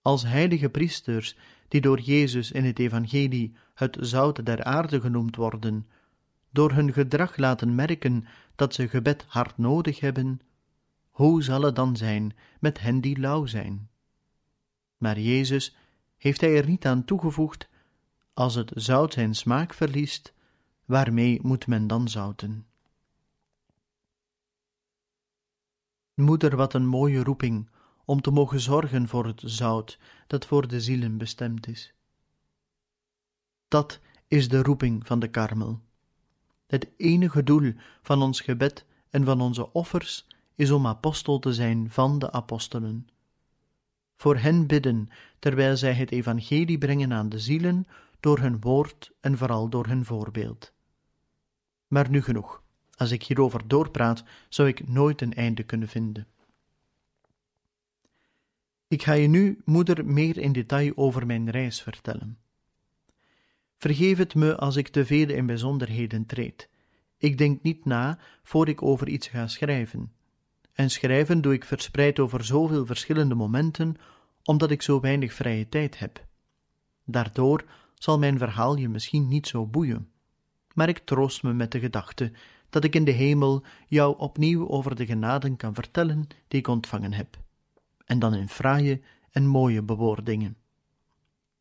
als 0.01 0.23
heilige 0.23 0.69
priesters, 0.69 1.35
die 1.67 1.81
door 1.81 1.99
Jezus 1.99 2.51
in 2.51 2.65
het 2.65 2.79
Evangelie 2.79 3.55
het 3.73 3.97
zout 3.99 4.45
der 4.45 4.63
aarde 4.63 5.01
genoemd 5.01 5.35
worden, 5.35 5.87
door 6.49 6.71
hun 6.71 6.93
gedrag 6.93 7.37
laten 7.37 7.75
merken 7.75 8.25
dat 8.55 8.73
ze 8.73 8.87
gebed 8.87 9.25
hard 9.27 9.57
nodig 9.57 9.99
hebben, 9.99 10.39
hoe 11.09 11.43
zal 11.43 11.61
het 11.61 11.75
dan 11.75 11.95
zijn 11.95 12.35
met 12.59 12.79
hen 12.79 13.01
die 13.01 13.19
lauw 13.19 13.45
zijn? 13.45 13.89
Maar 14.97 15.19
Jezus 15.19 15.75
heeft 16.17 16.41
hij 16.41 16.57
er 16.57 16.65
niet 16.67 16.85
aan 16.85 17.05
toegevoegd, 17.05 17.69
als 18.33 18.55
het 18.55 18.71
zout 18.75 19.13
zijn 19.13 19.35
smaak 19.35 19.73
verliest, 19.73 20.33
waarmee 20.85 21.39
moet 21.41 21.67
men 21.67 21.87
dan 21.87 22.07
zouten? 22.07 22.65
Moeder, 26.21 26.55
wat 26.55 26.73
een 26.73 26.85
mooie 26.85 27.23
roeping 27.23 27.69
om 28.05 28.21
te 28.21 28.31
mogen 28.31 28.59
zorgen 28.59 29.07
voor 29.07 29.25
het 29.25 29.41
zout 29.45 29.99
dat 30.27 30.45
voor 30.45 30.67
de 30.67 30.81
zielen 30.81 31.17
bestemd 31.17 31.67
is. 31.67 31.93
Dat 33.67 33.99
is 34.27 34.47
de 34.47 34.63
roeping 34.63 35.07
van 35.07 35.19
de 35.19 35.27
karmel. 35.27 35.81
Het 36.67 36.89
enige 36.97 37.43
doel 37.43 37.73
van 38.01 38.21
ons 38.21 38.41
gebed 38.41 38.85
en 39.09 39.25
van 39.25 39.41
onze 39.41 39.71
offers 39.73 40.27
is 40.55 40.71
om 40.71 40.87
apostel 40.87 41.39
te 41.39 41.53
zijn 41.53 41.91
van 41.91 42.19
de 42.19 42.31
apostelen. 42.31 43.07
Voor 44.15 44.37
hen 44.37 44.67
bidden, 44.67 45.09
terwijl 45.39 45.77
zij 45.77 45.93
het 45.93 46.11
evangelie 46.11 46.77
brengen 46.77 47.13
aan 47.13 47.29
de 47.29 47.39
zielen, 47.39 47.87
door 48.19 48.39
hun 48.39 48.61
woord 48.61 49.11
en 49.19 49.37
vooral 49.37 49.69
door 49.69 49.87
hun 49.87 50.05
voorbeeld. 50.05 50.73
Maar 51.87 52.09
nu 52.09 52.21
genoeg. 52.21 52.60
Als 53.01 53.11
ik 53.11 53.23
hierover 53.23 53.67
doorpraat, 53.67 54.23
zou 54.49 54.67
ik 54.67 54.87
nooit 54.87 55.21
een 55.21 55.33
einde 55.33 55.63
kunnen 55.63 55.87
vinden. 55.87 56.27
Ik 58.87 59.03
ga 59.03 59.13
je 59.13 59.27
nu, 59.27 59.61
moeder, 59.65 60.05
meer 60.05 60.37
in 60.37 60.51
detail 60.51 60.91
over 60.95 61.25
mijn 61.25 61.49
reis 61.49 61.81
vertellen. 61.81 62.37
Vergeef 63.77 64.17
het 64.17 64.35
me 64.35 64.57
als 64.57 64.75
ik 64.75 64.87
te 64.87 65.05
veel 65.05 65.29
in 65.29 65.45
bijzonderheden 65.45 66.25
treed. 66.25 66.69
Ik 67.17 67.37
denk 67.37 67.61
niet 67.61 67.85
na 67.85 68.19
voor 68.43 68.67
ik 68.67 68.81
over 68.81 69.07
iets 69.07 69.27
ga 69.27 69.47
schrijven. 69.47 70.13
En 70.73 70.89
schrijven 70.89 71.41
doe 71.41 71.53
ik 71.53 71.65
verspreid 71.65 72.19
over 72.19 72.43
zoveel 72.43 72.85
verschillende 72.85 73.35
momenten, 73.35 73.95
omdat 74.43 74.71
ik 74.71 74.81
zo 74.81 74.99
weinig 74.99 75.33
vrije 75.33 75.69
tijd 75.69 75.99
heb. 75.99 76.25
Daardoor 77.05 77.63
zal 77.95 78.19
mijn 78.19 78.37
verhaal 78.37 78.77
je 78.77 78.89
misschien 78.89 79.27
niet 79.27 79.47
zo 79.47 79.65
boeien. 79.65 80.11
Maar 80.73 80.89
ik 80.89 80.99
troost 80.99 81.43
me 81.43 81.53
met 81.53 81.71
de 81.71 81.79
gedachte 81.79 82.31
dat 82.71 82.83
ik 82.83 82.95
in 82.95 83.03
de 83.03 83.11
hemel 83.11 83.63
jou 83.87 84.17
opnieuw 84.17 84.69
over 84.69 84.95
de 84.95 85.05
genaden 85.05 85.55
kan 85.55 85.73
vertellen 85.73 86.27
die 86.47 86.59
ik 86.59 86.67
ontvangen 86.67 87.13
heb, 87.13 87.39
en 88.05 88.19
dan 88.19 88.33
in 88.33 88.49
fraaie 88.49 89.01
en 89.31 89.45
mooie 89.45 89.81
bewoordingen. 89.81 90.57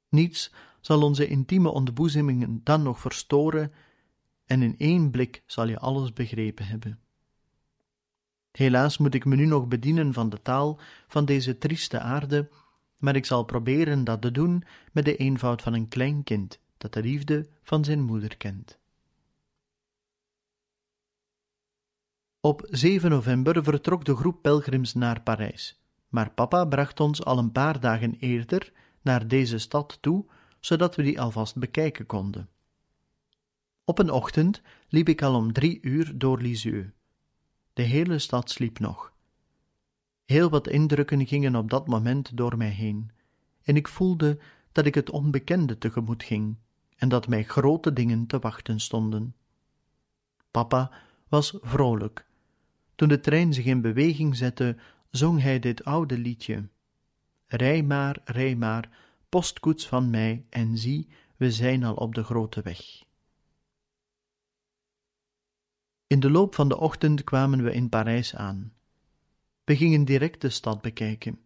Niets 0.08 0.52
zal 0.80 1.02
onze 1.02 1.26
intieme 1.26 1.70
ontboezemingen 1.70 2.60
dan 2.64 2.82
nog 2.82 3.00
verstoren, 3.00 3.72
en 4.46 4.62
in 4.62 4.74
één 4.78 5.10
blik 5.10 5.42
zal 5.46 5.68
je 5.68 5.78
alles 5.78 6.12
begrepen 6.12 6.66
hebben. 6.66 6.98
Helaas 8.52 8.98
moet 8.98 9.14
ik 9.14 9.24
me 9.24 9.36
nu 9.36 9.46
nog 9.46 9.68
bedienen 9.68 10.12
van 10.12 10.28
de 10.28 10.42
taal 10.42 10.80
van 11.06 11.24
deze 11.24 11.58
trieste 11.58 11.98
aarde, 11.98 12.48
maar 12.96 13.16
ik 13.16 13.26
zal 13.26 13.44
proberen 13.44 14.04
dat 14.04 14.20
te 14.22 14.30
doen 14.30 14.64
met 14.92 15.04
de 15.04 15.16
eenvoud 15.16 15.62
van 15.62 15.74
een 15.74 15.88
klein 15.88 16.22
kind 16.22 16.60
dat 16.78 16.92
de 16.92 17.02
liefde 17.02 17.48
van 17.62 17.84
zijn 17.84 18.00
moeder 18.00 18.36
kent. 18.36 18.79
Op 22.42 22.66
7 22.70 23.10
november 23.10 23.64
vertrok 23.64 24.04
de 24.04 24.16
groep 24.16 24.42
pelgrims 24.42 24.94
naar 24.94 25.22
Parijs, 25.22 25.80
maar 26.08 26.30
papa 26.30 26.64
bracht 26.64 27.00
ons 27.00 27.24
al 27.24 27.38
een 27.38 27.52
paar 27.52 27.80
dagen 27.80 28.16
eerder 28.18 28.72
naar 29.02 29.28
deze 29.28 29.58
stad 29.58 29.98
toe, 30.00 30.24
zodat 30.60 30.96
we 30.96 31.02
die 31.02 31.20
alvast 31.20 31.56
bekijken 31.56 32.06
konden. 32.06 32.48
Op 33.84 33.98
een 33.98 34.10
ochtend 34.10 34.62
liep 34.88 35.08
ik 35.08 35.22
al 35.22 35.34
om 35.34 35.52
drie 35.52 35.78
uur 35.82 36.18
door 36.18 36.40
Lisieux. 36.40 36.88
De 37.72 37.82
hele 37.82 38.18
stad 38.18 38.50
sliep 38.50 38.78
nog. 38.78 39.12
Heel 40.24 40.50
wat 40.50 40.68
indrukken 40.68 41.26
gingen 41.26 41.56
op 41.56 41.70
dat 41.70 41.86
moment 41.86 42.36
door 42.36 42.56
mij 42.56 42.70
heen, 42.70 43.10
en 43.62 43.76
ik 43.76 43.88
voelde 43.88 44.38
dat 44.72 44.86
ik 44.86 44.94
het 44.94 45.10
onbekende 45.10 45.78
tegemoet 45.78 46.22
ging 46.22 46.56
en 46.96 47.08
dat 47.08 47.28
mij 47.28 47.44
grote 47.44 47.92
dingen 47.92 48.26
te 48.26 48.38
wachten 48.38 48.80
stonden. 48.80 49.34
Papa 50.50 50.90
was 51.28 51.58
vrolijk. 51.60 52.28
Toen 53.00 53.08
de 53.08 53.20
trein 53.20 53.54
zich 53.54 53.64
in 53.64 53.80
beweging 53.80 54.36
zette, 54.36 54.76
zong 55.10 55.40
hij 55.40 55.58
dit 55.58 55.84
oude 55.84 56.18
liedje: 56.18 56.68
Rij 57.46 57.82
maar, 57.82 58.20
rij 58.24 58.56
maar, 58.56 58.90
postkoets 59.28 59.86
van 59.88 60.10
mij, 60.10 60.46
en 60.50 60.78
zie, 60.78 61.08
we 61.36 61.52
zijn 61.52 61.84
al 61.84 61.94
op 61.94 62.14
de 62.14 62.24
grote 62.24 62.62
weg. 62.62 63.04
In 66.06 66.20
de 66.20 66.30
loop 66.30 66.54
van 66.54 66.68
de 66.68 66.78
ochtend 66.78 67.24
kwamen 67.24 67.62
we 67.64 67.72
in 67.72 67.88
Parijs 67.88 68.34
aan. 68.34 68.72
We 69.64 69.76
gingen 69.76 70.04
direct 70.04 70.40
de 70.40 70.50
stad 70.50 70.80
bekijken. 70.80 71.38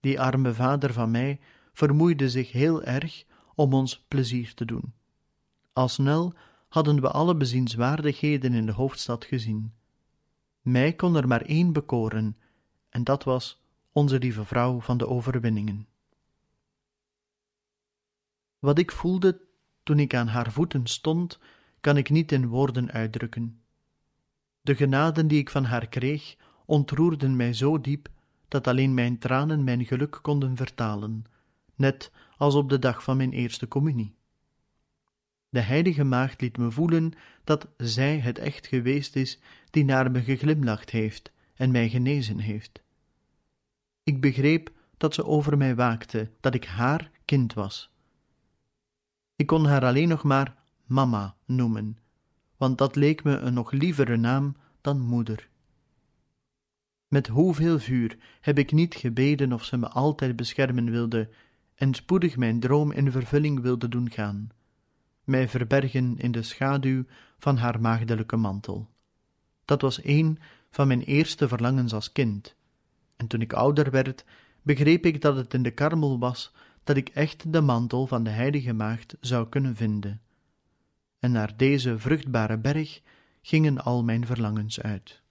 Die 0.00 0.20
arme 0.20 0.54
vader 0.54 0.92
van 0.92 1.10
mij 1.10 1.40
vermoeide 1.72 2.30
zich 2.30 2.52
heel 2.52 2.82
erg 2.82 3.24
om 3.54 3.74
ons 3.74 4.04
plezier 4.08 4.54
te 4.54 4.64
doen. 4.64 4.94
Al 5.72 5.88
snel 5.88 6.34
hadden 6.68 7.00
we 7.00 7.10
alle 7.10 7.36
bezienswaardigheden 7.36 8.54
in 8.54 8.66
de 8.66 8.72
hoofdstad 8.72 9.24
gezien. 9.24 9.72
Mij 10.64 10.92
kon 10.92 11.16
er 11.16 11.28
maar 11.28 11.42
één 11.42 11.72
bekoren, 11.72 12.36
en 12.88 13.04
dat 13.04 13.24
was 13.24 13.62
onze 13.92 14.18
lieve 14.18 14.44
vrouw 14.44 14.80
van 14.80 14.98
de 14.98 15.08
overwinningen. 15.08 15.88
Wat 18.58 18.78
ik 18.78 18.92
voelde 18.92 19.40
toen 19.82 19.98
ik 19.98 20.14
aan 20.14 20.26
haar 20.26 20.52
voeten 20.52 20.86
stond, 20.86 21.38
kan 21.80 21.96
ik 21.96 22.10
niet 22.10 22.32
in 22.32 22.46
woorden 22.46 22.90
uitdrukken. 22.90 23.60
De 24.60 24.74
genaden 24.74 25.28
die 25.28 25.38
ik 25.38 25.50
van 25.50 25.64
haar 25.64 25.86
kreeg, 25.86 26.36
ontroerden 26.64 27.36
mij 27.36 27.52
zo 27.52 27.80
diep 27.80 28.08
dat 28.48 28.66
alleen 28.66 28.94
mijn 28.94 29.18
tranen 29.18 29.64
mijn 29.64 29.84
geluk 29.84 30.18
konden 30.22 30.56
vertalen, 30.56 31.24
net 31.74 32.12
als 32.36 32.54
op 32.54 32.68
de 32.68 32.78
dag 32.78 33.02
van 33.02 33.16
mijn 33.16 33.32
eerste 33.32 33.68
communie. 33.68 34.14
De 35.54 35.60
heilige 35.60 36.04
maagd 36.04 36.40
liet 36.40 36.58
me 36.58 36.70
voelen 36.70 37.12
dat 37.44 37.68
zij 37.76 38.18
het 38.18 38.38
echt 38.38 38.66
geweest 38.66 39.16
is 39.16 39.38
die 39.70 39.84
naar 39.84 40.10
me 40.10 40.22
geglimlacht 40.22 40.90
heeft 40.90 41.32
en 41.54 41.70
mij 41.70 41.88
genezen 41.88 42.38
heeft. 42.38 42.82
Ik 44.02 44.20
begreep 44.20 44.72
dat 44.96 45.14
ze 45.14 45.24
over 45.24 45.56
mij 45.56 45.74
waakte, 45.74 46.30
dat 46.40 46.54
ik 46.54 46.64
haar 46.64 47.10
kind 47.24 47.52
was. 47.52 47.90
Ik 49.36 49.46
kon 49.46 49.64
haar 49.64 49.84
alleen 49.84 50.08
nog 50.08 50.22
maar 50.22 50.56
mama 50.86 51.36
noemen, 51.44 51.98
want 52.56 52.78
dat 52.78 52.96
leek 52.96 53.24
me 53.24 53.36
een 53.36 53.54
nog 53.54 53.70
lievere 53.70 54.16
naam 54.16 54.56
dan 54.80 55.00
moeder. 55.00 55.48
Met 57.08 57.26
hoeveel 57.26 57.78
vuur 57.78 58.16
heb 58.40 58.58
ik 58.58 58.72
niet 58.72 58.94
gebeden 58.94 59.52
of 59.52 59.64
ze 59.64 59.76
me 59.76 59.88
altijd 59.88 60.36
beschermen 60.36 60.90
wilde 60.90 61.28
en 61.74 61.94
spoedig 61.94 62.36
mijn 62.36 62.60
droom 62.60 62.92
in 62.92 63.10
vervulling 63.10 63.60
wilde 63.60 63.88
doen 63.88 64.10
gaan, 64.10 64.50
mij 65.24 65.48
verbergen 65.48 66.18
in 66.18 66.32
de 66.32 66.42
schaduw 66.42 67.04
van 67.38 67.56
haar 67.56 67.80
maagdelijke 67.80 68.36
mantel. 68.36 68.88
Dat 69.64 69.80
was 69.80 70.04
een 70.04 70.38
van 70.70 70.86
mijn 70.86 71.02
eerste 71.02 71.48
verlangens 71.48 71.92
als 71.92 72.12
kind, 72.12 72.54
en 73.16 73.26
toen 73.26 73.40
ik 73.40 73.52
ouder 73.52 73.90
werd, 73.90 74.24
begreep 74.62 75.06
ik 75.06 75.20
dat 75.20 75.36
het 75.36 75.54
in 75.54 75.62
de 75.62 75.70
karmel 75.70 76.18
was 76.18 76.52
dat 76.84 76.96
ik 76.96 77.08
echt 77.08 77.52
de 77.52 77.60
mantel 77.60 78.06
van 78.06 78.24
de 78.24 78.30
heilige 78.30 78.72
maagd 78.72 79.16
zou 79.20 79.48
kunnen 79.48 79.76
vinden. 79.76 80.20
En 81.18 81.32
naar 81.32 81.56
deze 81.56 81.98
vruchtbare 81.98 82.58
berg 82.58 83.00
gingen 83.42 83.84
al 83.84 84.04
mijn 84.04 84.26
verlangens 84.26 84.80
uit. 84.80 85.22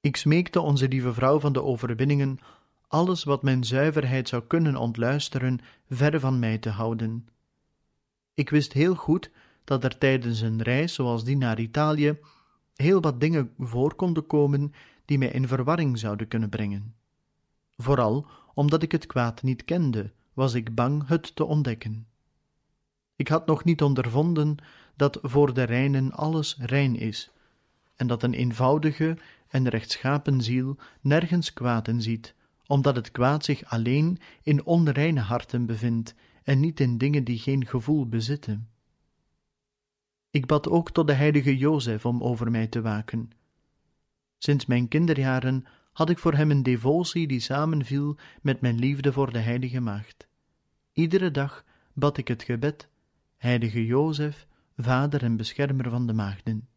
Ik 0.00 0.16
smeekte 0.16 0.60
onze 0.60 0.88
lieve 0.88 1.12
vrouw 1.12 1.40
van 1.40 1.52
de 1.52 1.62
overwinningen 1.62 2.38
alles 2.92 3.24
wat 3.24 3.42
mijn 3.42 3.64
zuiverheid 3.64 4.28
zou 4.28 4.42
kunnen 4.46 4.76
ontluisteren, 4.76 5.58
ver 5.88 6.20
van 6.20 6.38
mij 6.38 6.58
te 6.58 6.68
houden. 6.68 7.28
Ik 8.34 8.50
wist 8.50 8.72
heel 8.72 8.94
goed 8.94 9.30
dat 9.64 9.84
er 9.84 9.98
tijdens 9.98 10.40
een 10.40 10.62
reis 10.62 10.94
zoals 10.94 11.24
die 11.24 11.36
naar 11.36 11.60
Italië 11.60 12.18
heel 12.74 13.00
wat 13.00 13.20
dingen 13.20 13.52
voor 13.58 13.94
konden 13.94 14.26
komen 14.26 14.72
die 15.04 15.18
mij 15.18 15.28
in 15.28 15.48
verwarring 15.48 15.98
zouden 15.98 16.28
kunnen 16.28 16.48
brengen. 16.48 16.94
Vooral 17.76 18.26
omdat 18.54 18.82
ik 18.82 18.92
het 18.92 19.06
kwaad 19.06 19.42
niet 19.42 19.64
kende, 19.64 20.12
was 20.32 20.54
ik 20.54 20.74
bang 20.74 21.08
het 21.08 21.36
te 21.36 21.44
ontdekken. 21.44 22.06
Ik 23.16 23.28
had 23.28 23.46
nog 23.46 23.64
niet 23.64 23.82
ondervonden 23.82 24.56
dat 24.96 25.18
voor 25.22 25.54
de 25.54 25.62
reinen 25.62 26.12
alles 26.12 26.56
rein 26.60 26.96
is, 26.96 27.30
en 27.96 28.06
dat 28.06 28.22
een 28.22 28.34
eenvoudige 28.34 29.16
en 29.48 29.68
rechtschapen 29.68 30.42
ziel 30.42 30.76
nergens 31.00 31.52
kwaad 31.52 31.88
in 31.88 32.02
ziet, 32.02 32.34
omdat 32.72 32.96
het 32.96 33.10
kwaad 33.10 33.44
zich 33.44 33.64
alleen 33.64 34.18
in 34.42 34.64
onreine 34.64 35.20
harten 35.20 35.66
bevindt 35.66 36.14
en 36.42 36.60
niet 36.60 36.80
in 36.80 36.98
dingen 36.98 37.24
die 37.24 37.38
geen 37.38 37.66
gevoel 37.66 38.08
bezitten. 38.08 38.68
Ik 40.30 40.46
bad 40.46 40.68
ook 40.68 40.90
tot 40.90 41.06
de 41.06 41.12
heilige 41.12 41.56
Jozef 41.56 42.06
om 42.06 42.22
over 42.22 42.50
mij 42.50 42.66
te 42.66 42.80
waken. 42.80 43.30
Sinds 44.38 44.66
mijn 44.66 44.88
kinderjaren 44.88 45.64
had 45.92 46.10
ik 46.10 46.18
voor 46.18 46.34
hem 46.34 46.50
een 46.50 46.62
devotie 46.62 47.26
die 47.26 47.40
samenviel 47.40 48.16
met 48.42 48.60
mijn 48.60 48.78
liefde 48.78 49.12
voor 49.12 49.32
de 49.32 49.38
heilige 49.38 49.80
maagd. 49.80 50.26
Iedere 50.92 51.30
dag 51.30 51.64
bad 51.92 52.16
ik 52.16 52.28
het 52.28 52.42
gebed 52.42 52.88
heilige 53.36 53.86
Jozef, 53.86 54.46
vader 54.76 55.22
en 55.22 55.36
beschermer 55.36 55.90
van 55.90 56.06
de 56.06 56.12
maagden. 56.12 56.68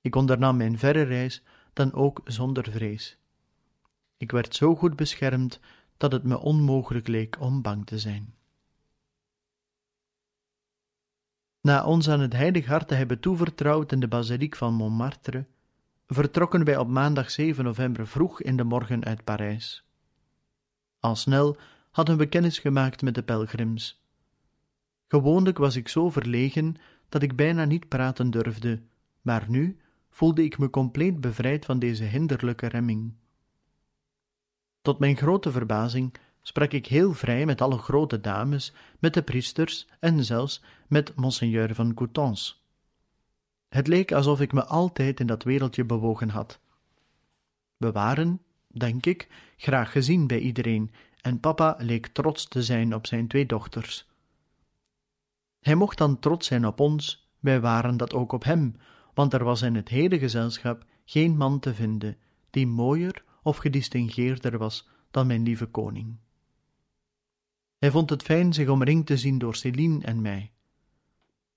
Ik 0.00 0.14
ondernam 0.14 0.56
mijn 0.56 0.78
verre 0.78 1.02
reis 1.02 1.42
dan 1.72 1.92
ook 1.92 2.20
zonder 2.24 2.70
vrees. 2.70 3.18
Ik 4.16 4.30
werd 4.30 4.54
zo 4.54 4.76
goed 4.76 4.96
beschermd 4.96 5.60
dat 5.96 6.12
het 6.12 6.22
me 6.22 6.38
onmogelijk 6.38 7.08
leek 7.08 7.40
om 7.40 7.62
bang 7.62 7.86
te 7.86 7.98
zijn. 7.98 8.34
Na 11.60 11.84
ons 11.84 12.08
aan 12.08 12.20
het 12.20 12.32
heilig 12.32 12.66
hart 12.66 12.88
te 12.88 12.94
hebben 12.94 13.20
toevertrouwd 13.20 13.92
in 13.92 14.00
de 14.00 14.08
basiliek 14.08 14.56
van 14.56 14.74
Montmartre, 14.74 15.46
vertrokken 16.06 16.64
wij 16.64 16.76
op 16.76 16.88
maandag 16.88 17.30
7 17.30 17.64
november 17.64 18.06
vroeg 18.06 18.42
in 18.42 18.56
de 18.56 18.64
morgen 18.64 19.04
uit 19.04 19.24
Parijs. 19.24 19.84
Al 21.00 21.16
snel 21.16 21.56
hadden 21.90 22.16
we 22.16 22.26
kennis 22.26 22.58
gemaakt 22.58 23.02
met 23.02 23.14
de 23.14 23.22
pelgrims. 23.22 24.02
Gewoonlijk 25.08 25.58
was 25.58 25.76
ik 25.76 25.88
zo 25.88 26.10
verlegen 26.10 26.76
dat 27.08 27.22
ik 27.22 27.36
bijna 27.36 27.64
niet 27.64 27.88
praten 27.88 28.30
durfde, 28.30 28.82
maar 29.22 29.44
nu 29.48 29.78
voelde 30.10 30.44
ik 30.44 30.58
me 30.58 30.70
compleet 30.70 31.20
bevrijd 31.20 31.64
van 31.64 31.78
deze 31.78 32.04
hinderlijke 32.04 32.66
remming. 32.66 33.12
Tot 34.84 34.98
mijn 34.98 35.16
grote 35.16 35.50
verbazing 35.50 36.14
sprak 36.42 36.72
ik 36.72 36.86
heel 36.86 37.12
vrij 37.12 37.46
met 37.46 37.60
alle 37.60 37.78
grote 37.78 38.20
dames, 38.20 38.72
met 38.98 39.14
de 39.14 39.22
priesters 39.22 39.86
en 39.98 40.24
zelfs 40.24 40.62
met 40.88 41.14
monseigneur 41.14 41.74
van 41.74 41.94
Coutances. 41.94 42.64
Het 43.68 43.86
leek 43.86 44.12
alsof 44.12 44.40
ik 44.40 44.52
me 44.52 44.64
altijd 44.64 45.20
in 45.20 45.26
dat 45.26 45.42
wereldje 45.42 45.84
bewogen 45.84 46.28
had. 46.28 46.58
We 47.76 47.92
waren, 47.92 48.40
denk 48.66 49.06
ik, 49.06 49.28
graag 49.56 49.92
gezien 49.92 50.26
bij 50.26 50.38
iedereen 50.38 50.90
en 51.20 51.40
papa 51.40 51.76
leek 51.78 52.06
trots 52.06 52.48
te 52.48 52.62
zijn 52.62 52.94
op 52.94 53.06
zijn 53.06 53.28
twee 53.28 53.46
dochters. 53.46 54.06
Hij 55.60 55.74
mocht 55.74 55.98
dan 55.98 56.18
trots 56.18 56.46
zijn 56.46 56.66
op 56.66 56.80
ons, 56.80 57.28
wij 57.40 57.60
waren 57.60 57.96
dat 57.96 58.14
ook 58.14 58.32
op 58.32 58.44
hem, 58.44 58.76
want 59.14 59.32
er 59.32 59.44
was 59.44 59.62
in 59.62 59.74
het 59.74 59.88
hele 59.88 60.18
gezelschap 60.18 60.84
geen 61.04 61.36
man 61.36 61.60
te 61.60 61.74
vinden 61.74 62.16
die 62.50 62.66
mooier 62.66 63.24
of 63.44 63.56
gedistingeerder 63.56 64.58
was 64.58 64.88
dan 65.10 65.26
mijn 65.26 65.42
lieve 65.42 65.66
koning. 65.66 66.16
Hij 67.78 67.90
vond 67.90 68.10
het 68.10 68.22
fijn 68.22 68.52
zich 68.52 68.68
omringd 68.68 69.06
te 69.06 69.16
zien 69.16 69.38
door 69.38 69.56
Céline 69.56 70.04
en 70.04 70.22
mij. 70.22 70.52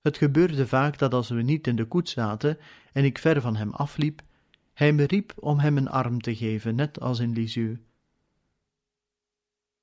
Het 0.00 0.16
gebeurde 0.16 0.66
vaak 0.66 0.98
dat 0.98 1.14
als 1.14 1.28
we 1.28 1.42
niet 1.42 1.66
in 1.66 1.76
de 1.76 1.84
koets 1.84 2.12
zaten 2.12 2.58
en 2.92 3.04
ik 3.04 3.18
ver 3.18 3.40
van 3.40 3.56
hem 3.56 3.72
afliep, 3.72 4.22
hij 4.72 4.92
me 4.92 5.04
riep 5.04 5.32
om 5.36 5.58
hem 5.58 5.76
een 5.76 5.88
arm 5.88 6.20
te 6.20 6.36
geven, 6.36 6.74
net 6.74 7.00
als 7.00 7.18
in 7.18 7.32
Lisieux. 7.32 7.80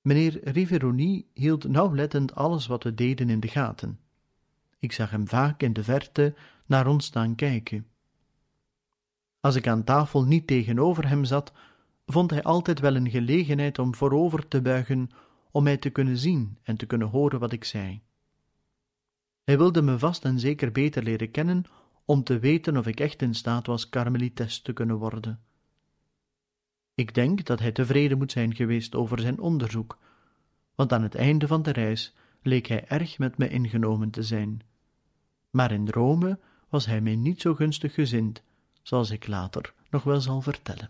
Meneer 0.02 0.50
Riveroni 0.50 1.28
hield 1.34 1.68
nauwlettend 1.68 2.36
alles 2.36 2.68
wat 2.68 2.84
we 2.84 2.94
deden 2.94 3.30
in 3.30 3.40
de 3.40 3.48
gaten. 3.48 4.00
Ik 4.80 4.92
zag 4.92 5.10
hem 5.10 5.28
vaak 5.28 5.62
in 5.62 5.74
de 5.74 5.84
verte 5.84 6.36
naar 6.66 6.88
ons 6.88 7.06
staan 7.06 7.36
kijken. 7.36 7.88
Als 9.40 9.56
ik 9.56 9.68
aan 9.68 9.84
tafel 9.84 10.24
niet 10.24 10.48
tegenover 10.48 11.08
hem 11.08 11.24
zat, 11.24 11.54
vond 12.06 12.32
hij 12.32 12.44
altijd 12.44 12.80
wel 12.80 12.96
een 12.96 13.10
gelegenheid 13.10 13.80
om 13.80 13.96
voorover 13.96 14.48
te 14.48 14.62
buigen 14.62 15.10
om 15.52 15.64
mij 15.64 15.78
te 15.78 15.90
kunnen 15.90 16.18
zien 16.18 16.58
en 16.64 16.78
te 16.78 16.86
kunnen 16.86 17.08
horen 17.08 17.40
wat 17.40 17.52
ik 17.52 17.64
zei. 17.64 18.02
Hij 19.44 19.58
wilde 19.58 19.82
me 19.82 20.00
vast 20.00 20.26
en 20.26 20.40
zeker 20.40 20.72
beter 20.72 21.04
leren 21.04 21.32
kennen 21.32 21.64
om 22.06 22.24
te 22.24 22.40
weten 22.40 22.78
of 22.78 22.88
ik 22.88 23.00
echt 23.00 23.22
in 23.22 23.36
staat 23.36 23.68
was 23.68 23.90
karmelites 23.90 24.62
te 24.62 24.74
kunnen 24.74 24.98
worden. 24.98 25.40
Ik 26.96 27.14
denk 27.14 27.46
dat 27.46 27.60
hij 27.60 27.72
tevreden 27.72 28.18
moet 28.18 28.32
zijn 28.32 28.56
geweest 28.56 28.96
over 28.96 29.20
zijn 29.20 29.40
onderzoek, 29.40 29.98
want 30.76 30.94
aan 30.94 31.04
het 31.04 31.16
einde 31.16 31.48
van 31.48 31.62
de 31.62 31.72
reis 31.72 32.14
leek 32.42 32.68
hij 32.68 32.88
erg 32.88 33.18
met 33.18 33.38
me 33.38 33.50
ingenomen 33.50 34.10
te 34.10 34.24
zijn. 34.24 34.62
Maar 35.50 35.72
in 35.72 35.90
Rome 35.90 36.40
was 36.70 36.86
hij 36.86 37.02
mij 37.02 37.16
niet 37.16 37.42
zo 37.42 37.56
gunstig 37.56 37.94
gezind, 37.94 38.42
zoals 38.82 39.10
ik 39.12 39.28
later 39.28 39.74
nog 39.90 40.04
wel 40.04 40.22
zal 40.22 40.42
vertellen. 40.42 40.90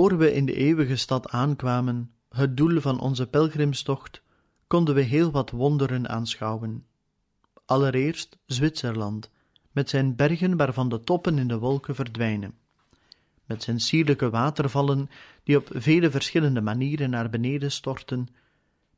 Voor 0.00 0.18
we 0.18 0.32
in 0.32 0.46
de 0.46 0.54
eeuwige 0.54 0.96
stad 0.96 1.28
aankwamen, 1.28 2.12
het 2.28 2.56
doel 2.56 2.80
van 2.80 3.00
onze 3.00 3.26
pelgrimstocht, 3.26 4.22
konden 4.66 4.94
we 4.94 5.00
heel 5.00 5.30
wat 5.30 5.50
wonderen 5.50 6.08
aanschouwen. 6.08 6.86
Allereerst 7.64 8.38
Zwitserland, 8.46 9.30
met 9.72 9.88
zijn 9.88 10.16
bergen 10.16 10.56
waarvan 10.56 10.88
de 10.88 11.00
toppen 11.00 11.38
in 11.38 11.48
de 11.48 11.58
wolken 11.58 11.94
verdwijnen, 11.94 12.54
met 13.44 13.62
zijn 13.62 13.80
sierlijke 13.80 14.30
watervallen 14.30 15.10
die 15.44 15.56
op 15.56 15.68
vele 15.72 16.10
verschillende 16.10 16.60
manieren 16.60 17.10
naar 17.10 17.30
beneden 17.30 17.72
storten, 17.72 18.28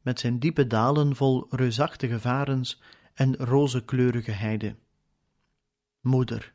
met 0.02 0.20
zijn 0.20 0.38
diepe 0.38 0.66
dalen 0.66 1.16
vol 1.16 1.46
reusachtige 1.50 2.20
varens 2.20 2.80
en 3.14 3.36
rozekleurige 3.36 4.30
heide. 4.32 4.76
Moeder, 6.00 6.52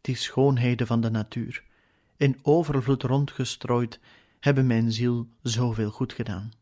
die 0.00 0.16
schoonheden 0.16 0.86
van 0.86 1.00
de 1.00 1.10
natuur, 1.10 1.70
in 2.22 2.38
overvloed 2.42 3.02
rondgestrooid, 3.02 4.00
hebben 4.40 4.66
mijn 4.66 4.92
ziel 4.92 5.28
zoveel 5.42 5.90
goed 5.90 6.12
gedaan. 6.12 6.52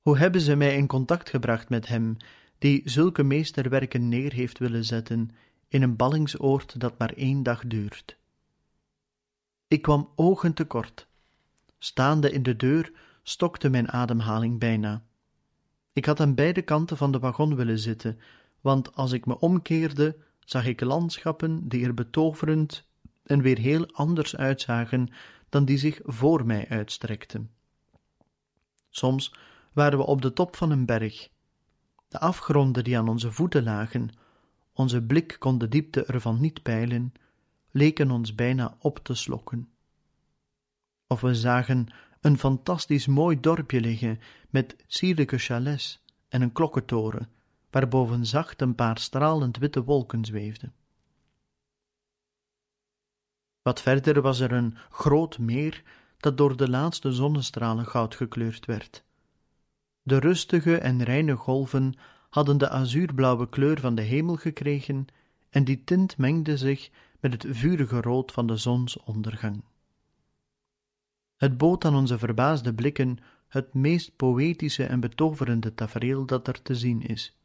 Hoe 0.00 0.18
hebben 0.18 0.40
ze 0.40 0.56
mij 0.56 0.76
in 0.76 0.86
contact 0.86 1.30
gebracht 1.30 1.68
met 1.68 1.86
hem, 1.86 2.16
die 2.58 2.82
zulke 2.84 3.22
meesterwerken 3.22 4.08
neer 4.08 4.32
heeft 4.32 4.58
willen 4.58 4.84
zetten 4.84 5.30
in 5.68 5.82
een 5.82 5.96
ballingsoord 5.96 6.80
dat 6.80 6.98
maar 6.98 7.12
één 7.12 7.42
dag 7.42 7.62
duurt? 7.66 8.16
Ik 9.68 9.82
kwam 9.82 10.08
ogen 10.14 10.54
tekort. 10.54 11.06
Staande 11.78 12.32
in 12.32 12.42
de 12.42 12.56
deur 12.56 12.92
stokte 13.22 13.68
mijn 13.68 13.90
ademhaling 13.90 14.58
bijna. 14.58 15.04
Ik 15.92 16.04
had 16.04 16.20
aan 16.20 16.34
beide 16.34 16.62
kanten 16.62 16.96
van 16.96 17.12
de 17.12 17.18
wagon 17.18 17.54
willen 17.54 17.78
zitten, 17.78 18.18
want 18.60 18.94
als 18.94 19.12
ik 19.12 19.26
me 19.26 19.38
omkeerde, 19.38 20.16
zag 20.44 20.66
ik 20.66 20.80
landschappen 20.80 21.68
die 21.68 21.84
er 21.84 21.94
betoverend 21.94 22.84
en 23.24 23.42
weer 23.42 23.58
heel 23.58 23.86
anders 23.92 24.36
uitzagen 24.36 25.08
dan 25.48 25.64
die 25.64 25.78
zich 25.78 26.00
voor 26.02 26.46
mij 26.46 26.68
uitstrekten. 26.68 27.50
Soms 28.90 29.34
waren 29.72 29.98
we 29.98 30.06
op 30.06 30.22
de 30.22 30.32
top 30.32 30.56
van 30.56 30.70
een 30.70 30.86
berg. 30.86 31.28
De 32.08 32.18
afgronden 32.20 32.84
die 32.84 32.98
aan 32.98 33.08
onze 33.08 33.32
voeten 33.32 33.62
lagen, 33.62 34.10
onze 34.72 35.02
blik 35.02 35.36
kon 35.38 35.58
de 35.58 35.68
diepte 35.68 36.04
ervan 36.04 36.40
niet 36.40 36.62
peilen, 36.62 37.12
leken 37.70 38.10
ons 38.10 38.34
bijna 38.34 38.76
op 38.78 38.98
te 38.98 39.14
slokken. 39.14 39.68
Of 41.06 41.20
we 41.20 41.34
zagen 41.34 41.86
een 42.20 42.38
fantastisch 42.38 43.06
mooi 43.06 43.40
dorpje 43.40 43.80
liggen 43.80 44.20
met 44.50 44.76
sierlijke 44.86 45.38
chalets 45.38 46.02
en 46.28 46.42
een 46.42 46.52
klokkentoren, 46.52 47.28
waarboven 47.70 48.26
zacht 48.26 48.60
een 48.60 48.74
paar 48.74 48.98
stralend 48.98 49.56
witte 49.56 49.84
wolken 49.84 50.24
zweefden. 50.24 50.72
Wat 53.64 53.80
verder 53.80 54.20
was 54.20 54.40
er 54.40 54.52
een 54.52 54.76
groot 54.90 55.38
meer 55.38 55.82
dat 56.16 56.36
door 56.36 56.56
de 56.56 56.68
laatste 56.68 57.12
zonnestralen 57.12 57.86
goud 57.86 58.14
gekleurd 58.14 58.66
werd. 58.66 59.04
De 60.02 60.18
rustige 60.18 60.78
en 60.78 61.02
reine 61.02 61.36
golven 61.36 61.94
hadden 62.28 62.58
de 62.58 62.68
azuurblauwe 62.68 63.48
kleur 63.48 63.80
van 63.80 63.94
de 63.94 64.02
hemel 64.02 64.36
gekregen 64.36 65.06
en 65.50 65.64
die 65.64 65.84
tint 65.84 66.16
mengde 66.16 66.56
zich 66.56 66.90
met 67.20 67.32
het 67.32 67.56
vurige 67.56 68.00
rood 68.00 68.32
van 68.32 68.46
de 68.46 68.56
zonsondergang. 68.56 69.64
Het 71.36 71.58
bood 71.58 71.84
aan 71.84 71.94
onze 71.94 72.18
verbaasde 72.18 72.74
blikken 72.74 73.18
het 73.48 73.74
meest 73.74 74.16
poëtische 74.16 74.84
en 74.84 75.00
betoverende 75.00 75.74
tafereel 75.74 76.26
dat 76.26 76.48
er 76.48 76.62
te 76.62 76.74
zien 76.74 77.02
is. 77.02 77.38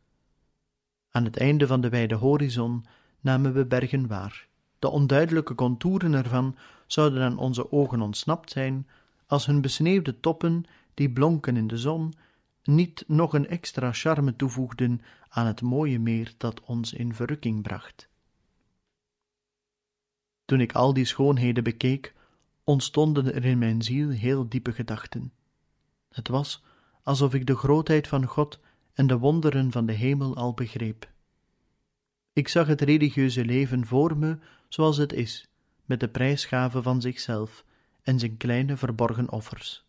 Aan 1.09 1.23
het 1.23 1.37
einde 1.37 1.67
van 1.67 1.81
de 1.81 1.89
wijde 1.89 2.15
horizon 2.15 2.85
namen 3.19 3.53
we 3.53 3.65
bergen 3.65 4.07
waar. 4.07 4.48
De 4.79 4.89
onduidelijke 4.89 5.55
contouren 5.55 6.13
ervan 6.13 6.55
zouden 6.87 7.23
aan 7.23 7.37
onze 7.37 7.71
ogen 7.71 8.01
ontsnapt 8.01 8.51
zijn, 8.51 8.87
als 9.27 9.45
hun 9.45 9.61
besneeuwde 9.61 10.19
toppen, 10.19 10.65
die 10.93 11.11
blonken 11.11 11.57
in 11.57 11.67
de 11.67 11.77
zon, 11.77 12.13
niet 12.63 13.03
nog 13.07 13.33
een 13.33 13.47
extra 13.47 13.91
charme 13.91 14.35
toevoegden 14.35 15.01
aan 15.29 15.45
het 15.45 15.61
mooie 15.61 15.99
meer 15.99 16.33
dat 16.37 16.61
ons 16.61 16.93
in 16.93 17.13
verrukking 17.13 17.61
bracht. 17.61 18.09
Toen 20.45 20.61
ik 20.61 20.73
al 20.73 20.93
die 20.93 21.05
schoonheden 21.05 21.63
bekeek, 21.63 22.13
ontstonden 22.63 23.33
er 23.33 23.45
in 23.45 23.57
mijn 23.57 23.81
ziel 23.81 24.09
heel 24.09 24.49
diepe 24.49 24.71
gedachten. 24.71 25.33
Het 26.09 26.27
was 26.27 26.63
alsof 27.03 27.33
ik 27.33 27.45
de 27.45 27.55
grootheid 27.55 28.07
van 28.07 28.25
God 28.25 28.59
en 28.93 29.07
de 29.07 29.17
wonderen 29.17 29.71
van 29.71 29.85
de 29.85 29.93
hemel 29.93 30.35
al 30.35 30.53
begreep. 30.53 31.11
Ik 32.33 32.47
zag 32.47 32.67
het 32.67 32.81
religieuze 32.81 33.45
leven 33.45 33.85
voor 33.85 34.17
me 34.17 34.37
zoals 34.69 34.97
het 34.97 35.13
is, 35.13 35.47
met 35.85 35.99
de 35.99 36.07
prijsgave 36.07 36.81
van 36.81 37.01
zichzelf 37.01 37.65
en 38.03 38.19
zijn 38.19 38.37
kleine 38.37 38.77
verborgen 38.77 39.31
offers. 39.31 39.85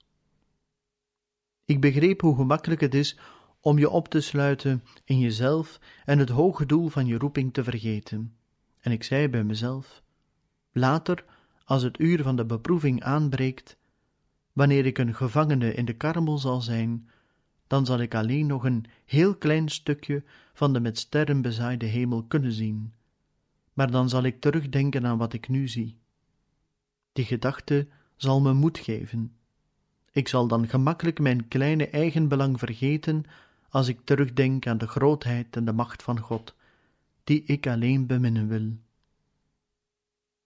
Ik 1.64 1.80
begreep 1.80 2.20
hoe 2.20 2.36
gemakkelijk 2.36 2.80
het 2.80 2.94
is 2.94 3.18
om 3.60 3.78
je 3.78 3.90
op 3.90 4.08
te 4.08 4.20
sluiten 4.20 4.84
in 5.04 5.18
jezelf 5.18 5.80
en 6.04 6.18
het 6.18 6.28
hoge 6.28 6.66
doel 6.66 6.88
van 6.88 7.06
je 7.06 7.18
roeping 7.18 7.52
te 7.52 7.64
vergeten. 7.64 8.36
En 8.80 8.92
ik 8.92 9.02
zei 9.02 9.28
bij 9.28 9.44
mezelf: 9.44 10.02
Later, 10.72 11.24
als 11.64 11.82
het 11.82 11.98
uur 11.98 12.22
van 12.22 12.36
de 12.36 12.44
beproeving 12.44 13.02
aanbreekt, 13.02 13.76
wanneer 14.52 14.86
ik 14.86 14.98
een 14.98 15.14
gevangene 15.14 15.74
in 15.74 15.84
de 15.84 15.92
karmel 15.92 16.38
zal 16.38 16.60
zijn, 16.60 17.10
dan 17.66 17.86
zal 17.86 18.00
ik 18.00 18.14
alleen 18.14 18.46
nog 18.46 18.64
een 18.64 18.84
heel 19.04 19.36
klein 19.36 19.68
stukje 19.68 20.22
van 20.52 20.72
de 20.72 20.80
met 20.80 20.98
sterren 20.98 21.42
bezaaide 21.42 21.86
hemel 21.86 22.22
kunnen 22.22 22.52
zien. 22.52 22.92
Maar 23.72 23.90
dan 23.90 24.08
zal 24.08 24.22
ik 24.22 24.40
terugdenken 24.40 25.06
aan 25.06 25.18
wat 25.18 25.32
ik 25.32 25.48
nu 25.48 25.68
zie. 25.68 25.98
Die 27.12 27.24
gedachte 27.24 27.88
zal 28.16 28.40
me 28.40 28.52
moed 28.52 28.78
geven. 28.78 29.36
Ik 30.12 30.28
zal 30.28 30.46
dan 30.46 30.68
gemakkelijk 30.68 31.18
mijn 31.18 31.48
kleine 31.48 31.88
eigenbelang 31.88 32.58
vergeten 32.58 33.24
als 33.68 33.88
ik 33.88 34.00
terugdenk 34.04 34.66
aan 34.66 34.78
de 34.78 34.86
grootheid 34.86 35.56
en 35.56 35.64
de 35.64 35.72
macht 35.72 36.02
van 36.02 36.18
God, 36.18 36.54
die 37.24 37.42
ik 37.44 37.66
alleen 37.66 38.06
beminnen 38.06 38.48
wil. 38.48 38.72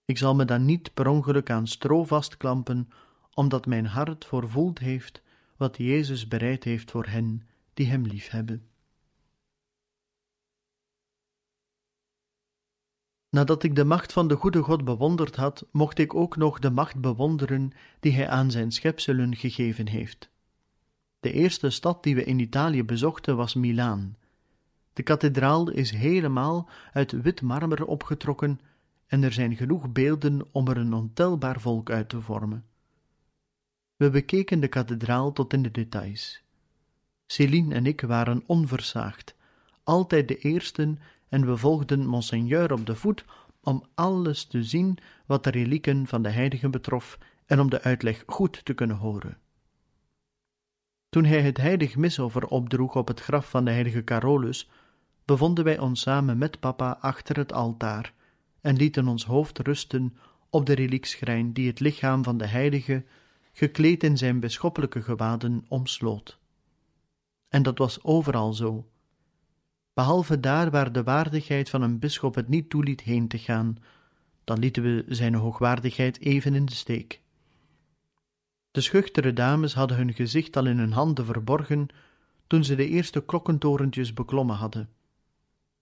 Ik 0.05 0.17
zal 0.17 0.35
me 0.35 0.45
dan 0.45 0.65
niet 0.65 0.93
per 0.93 1.07
ongeluk 1.07 1.49
aan 1.49 1.67
stro 1.67 2.03
vastklampen, 2.03 2.89
omdat 3.33 3.65
mijn 3.65 3.85
hart 3.85 4.25
voorvoeld 4.25 4.79
heeft 4.79 5.21
wat 5.57 5.77
Jezus 5.77 6.27
bereid 6.27 6.63
heeft 6.63 6.91
voor 6.91 7.05
hen 7.05 7.47
die 7.73 7.87
Hem 7.87 8.05
liefhebben. 8.05 8.67
Nadat 13.35 13.63
ik 13.63 13.75
de 13.75 13.83
macht 13.83 14.13
van 14.13 14.27
de 14.27 14.35
goede 14.35 14.61
God 14.61 14.83
bewonderd 14.83 15.35
had, 15.35 15.65
mocht 15.71 15.99
ik 15.99 16.13
ook 16.13 16.37
nog 16.37 16.59
de 16.59 16.69
macht 16.69 17.01
bewonderen 17.01 17.71
die 17.99 18.11
Hij 18.11 18.29
aan 18.29 18.51
zijn 18.51 18.71
schepselen 18.71 19.35
gegeven 19.35 19.87
heeft. 19.87 20.29
De 21.19 21.31
eerste 21.31 21.69
stad 21.69 22.03
die 22.03 22.15
we 22.15 22.23
in 22.23 22.39
Italië 22.39 22.83
bezochten 22.83 23.37
was 23.37 23.53
Milaan. 23.53 24.15
De 24.93 25.03
kathedraal 25.03 25.69
is 25.69 25.91
helemaal 25.91 26.69
uit 26.93 27.11
wit 27.11 27.41
marmer 27.41 27.85
opgetrokken 27.85 28.59
en 29.07 29.23
er 29.23 29.33
zijn 29.33 29.55
genoeg 29.55 29.91
beelden 29.91 30.41
om 30.51 30.67
er 30.67 30.77
een 30.77 30.93
ontelbaar 30.93 31.61
volk 31.61 31.89
uit 31.89 32.09
te 32.09 32.21
vormen. 32.21 32.65
We 33.95 34.09
bekeken 34.09 34.59
de 34.59 34.67
kathedraal 34.67 35.31
tot 35.31 35.53
in 35.53 35.61
de 35.61 35.71
details. 35.71 36.41
Céline 37.25 37.75
en 37.75 37.85
ik 37.85 38.01
waren 38.01 38.43
onversaagd, 38.45 39.35
altijd 39.83 40.27
de 40.27 40.37
eersten, 40.37 40.99
en 41.35 41.45
we 41.45 41.57
volgden 41.57 42.05
monseigneur 42.05 42.71
op 42.73 42.85
de 42.85 42.95
voet 42.95 43.25
om 43.61 43.83
alles 43.95 44.45
te 44.45 44.63
zien 44.63 44.97
wat 45.25 45.43
de 45.43 45.49
relieken 45.49 46.07
van 46.07 46.21
de 46.21 46.29
heiligen 46.29 46.71
betrof 46.71 47.17
en 47.45 47.59
om 47.59 47.69
de 47.69 47.81
uitleg 47.81 48.23
goed 48.25 48.65
te 48.65 48.73
kunnen 48.73 48.95
horen. 48.95 49.37
Toen 51.09 51.25
hij 51.25 51.41
het 51.41 51.57
heilig 51.57 51.95
misoffer 51.95 52.47
opdroeg 52.47 52.95
op 52.95 53.07
het 53.07 53.19
graf 53.19 53.49
van 53.49 53.65
de 53.65 53.71
heilige 53.71 54.03
Carolus, 54.03 54.69
bevonden 55.25 55.63
wij 55.63 55.79
ons 55.79 56.01
samen 56.01 56.37
met 56.37 56.59
papa 56.59 56.97
achter 57.01 57.37
het 57.37 57.53
altaar 57.53 58.13
en 58.61 58.75
lieten 58.75 59.07
ons 59.07 59.25
hoofd 59.25 59.59
rusten 59.59 60.17
op 60.49 60.65
de 60.65 60.73
reliekschrijn 60.73 61.53
die 61.53 61.67
het 61.67 61.79
lichaam 61.79 62.23
van 62.23 62.37
de 62.37 62.47
heilige 62.47 63.03
gekleed 63.53 64.03
in 64.03 64.17
zijn 64.17 64.39
bisschoppelijke 64.39 65.01
gewaden, 65.01 65.65
omsloot. 65.67 66.39
En 67.49 67.63
dat 67.63 67.77
was 67.77 68.03
overal 68.03 68.53
zo. 68.53 68.85
Behalve 69.95 70.39
daar 70.39 70.71
waar 70.71 70.91
de 70.91 71.03
waardigheid 71.03 71.69
van 71.69 71.81
een 71.81 71.99
bisschop 71.99 72.35
het 72.35 72.47
niet 72.47 72.69
toeliet 72.69 73.01
heen 73.01 73.27
te 73.27 73.37
gaan, 73.37 73.77
dan 74.43 74.59
lieten 74.59 74.83
we 74.83 75.05
zijn 75.07 75.33
hoogwaardigheid 75.33 76.19
even 76.19 76.55
in 76.55 76.65
de 76.65 76.73
steek. 76.73 77.21
De 78.71 78.81
schuchtere 78.81 79.33
dames 79.33 79.73
hadden 79.73 79.97
hun 79.97 80.13
gezicht 80.13 80.57
al 80.57 80.65
in 80.65 80.77
hun 80.77 80.91
handen 80.91 81.25
verborgen 81.25 81.87
toen 82.47 82.63
ze 82.63 82.75
de 82.75 82.87
eerste 82.87 83.25
klokkentorentjes 83.25 84.13
beklommen 84.13 84.55
hadden. 84.55 84.89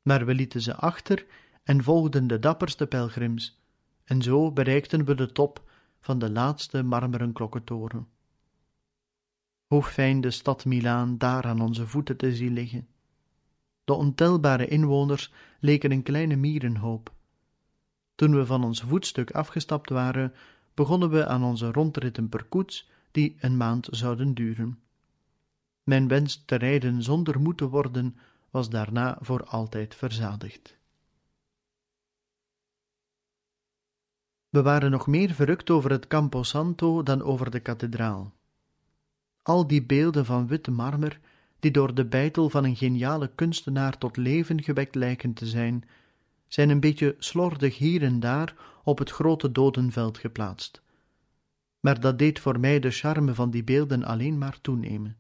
Maar 0.02 0.26
we 0.26 0.34
lieten 0.34 0.62
ze 0.62 0.76
achter 0.76 1.26
en 1.64 1.84
volgden 1.84 2.28
de 2.28 2.40
dapperste 2.40 2.88
pelgrims, 2.88 3.62
en 4.04 4.22
zo 4.22 4.52
bereikten 4.52 5.06
we 5.06 5.16
de 5.16 5.32
top 5.32 5.70
van 6.00 6.20
de 6.20 6.32
laatste 6.32 6.84
marmeren 6.84 7.34
klokkentoren. 7.34 8.08
Hoe 9.66 9.84
fijn 9.84 10.22
de 10.22 10.32
stad 10.32 10.66
Milaan 10.66 11.18
daar 11.18 11.44
aan 11.44 11.62
onze 11.62 11.88
voeten 11.88 12.18
te 12.18 12.36
zien 12.36 12.54
liggen. 12.54 12.88
De 13.84 13.94
ontelbare 13.94 14.68
inwoners 14.68 15.34
leken 15.60 15.92
een 15.92 16.04
kleine 16.04 16.36
mierenhoop. 16.36 17.14
Toen 18.16 18.36
we 18.36 18.46
van 18.46 18.64
ons 18.64 18.82
voetstuk 18.82 19.32
afgestapt 19.32 19.90
waren, 19.90 20.34
begonnen 20.74 21.10
we 21.10 21.28
aan 21.28 21.44
onze 21.44 21.72
rondritten 21.72 22.30
per 22.30 22.44
koets, 22.44 22.90
die 23.12 23.36
een 23.40 23.58
maand 23.58 23.88
zouden 23.92 24.34
duren. 24.34 24.80
Mijn 25.84 26.08
wens 26.08 26.44
te 26.46 26.56
rijden 26.56 27.04
zonder 27.04 27.40
moe 27.40 27.56
te 27.56 27.70
worden 27.70 28.18
was 28.50 28.70
daarna 28.70 29.18
voor 29.22 29.44
altijd 29.44 29.96
verzadigd. 29.96 30.78
We 34.50 34.62
waren 34.62 34.92
nog 34.92 35.08
meer 35.08 35.34
verrukt 35.34 35.70
over 35.70 35.92
het 35.92 36.08
Campo 36.08 36.44
Santo 36.44 37.04
dan 37.04 37.22
over 37.22 37.52
de 37.52 37.60
kathedraal. 37.60 38.34
Al 39.42 39.68
die 39.68 39.84
beelden 39.86 40.26
van 40.26 40.48
witte 40.48 40.72
marmer, 40.72 41.20
die 41.64 41.72
door 41.72 41.94
de 41.94 42.06
bijtel 42.06 42.50
van 42.50 42.64
een 42.64 42.76
geniale 42.76 43.32
kunstenaar 43.36 43.98
tot 43.98 44.18
leven 44.18 44.64
gewekt 44.64 44.96
lijken 44.96 45.34
te 45.34 45.46
zijn, 45.46 45.84
zijn 46.48 46.70
een 46.70 46.80
beetje 46.80 47.16
slordig 47.20 47.78
hier 47.78 48.04
en 48.04 48.20
daar 48.20 48.56
op 48.84 48.98
het 48.98 49.10
grote 49.10 49.52
dodenveld 49.52 50.18
geplaatst. 50.18 50.82
Maar 51.80 52.00
dat 52.00 52.20
deed 52.20 52.40
voor 52.40 52.60
mij 52.60 52.80
de 52.80 52.92
charme 52.92 53.34
van 53.34 53.50
die 53.50 53.64
beelden 53.64 54.04
alleen 54.04 54.38
maar 54.38 54.62
toenemen. 54.62 55.18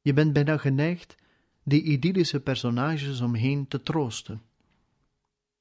Je 0.00 0.12
bent 0.12 0.32
bijna 0.32 0.56
geneigd 0.56 1.14
die 1.62 1.82
idyllische 1.82 2.40
personages 2.40 3.20
omheen 3.20 3.68
te 3.68 3.82
troosten. 3.82 4.42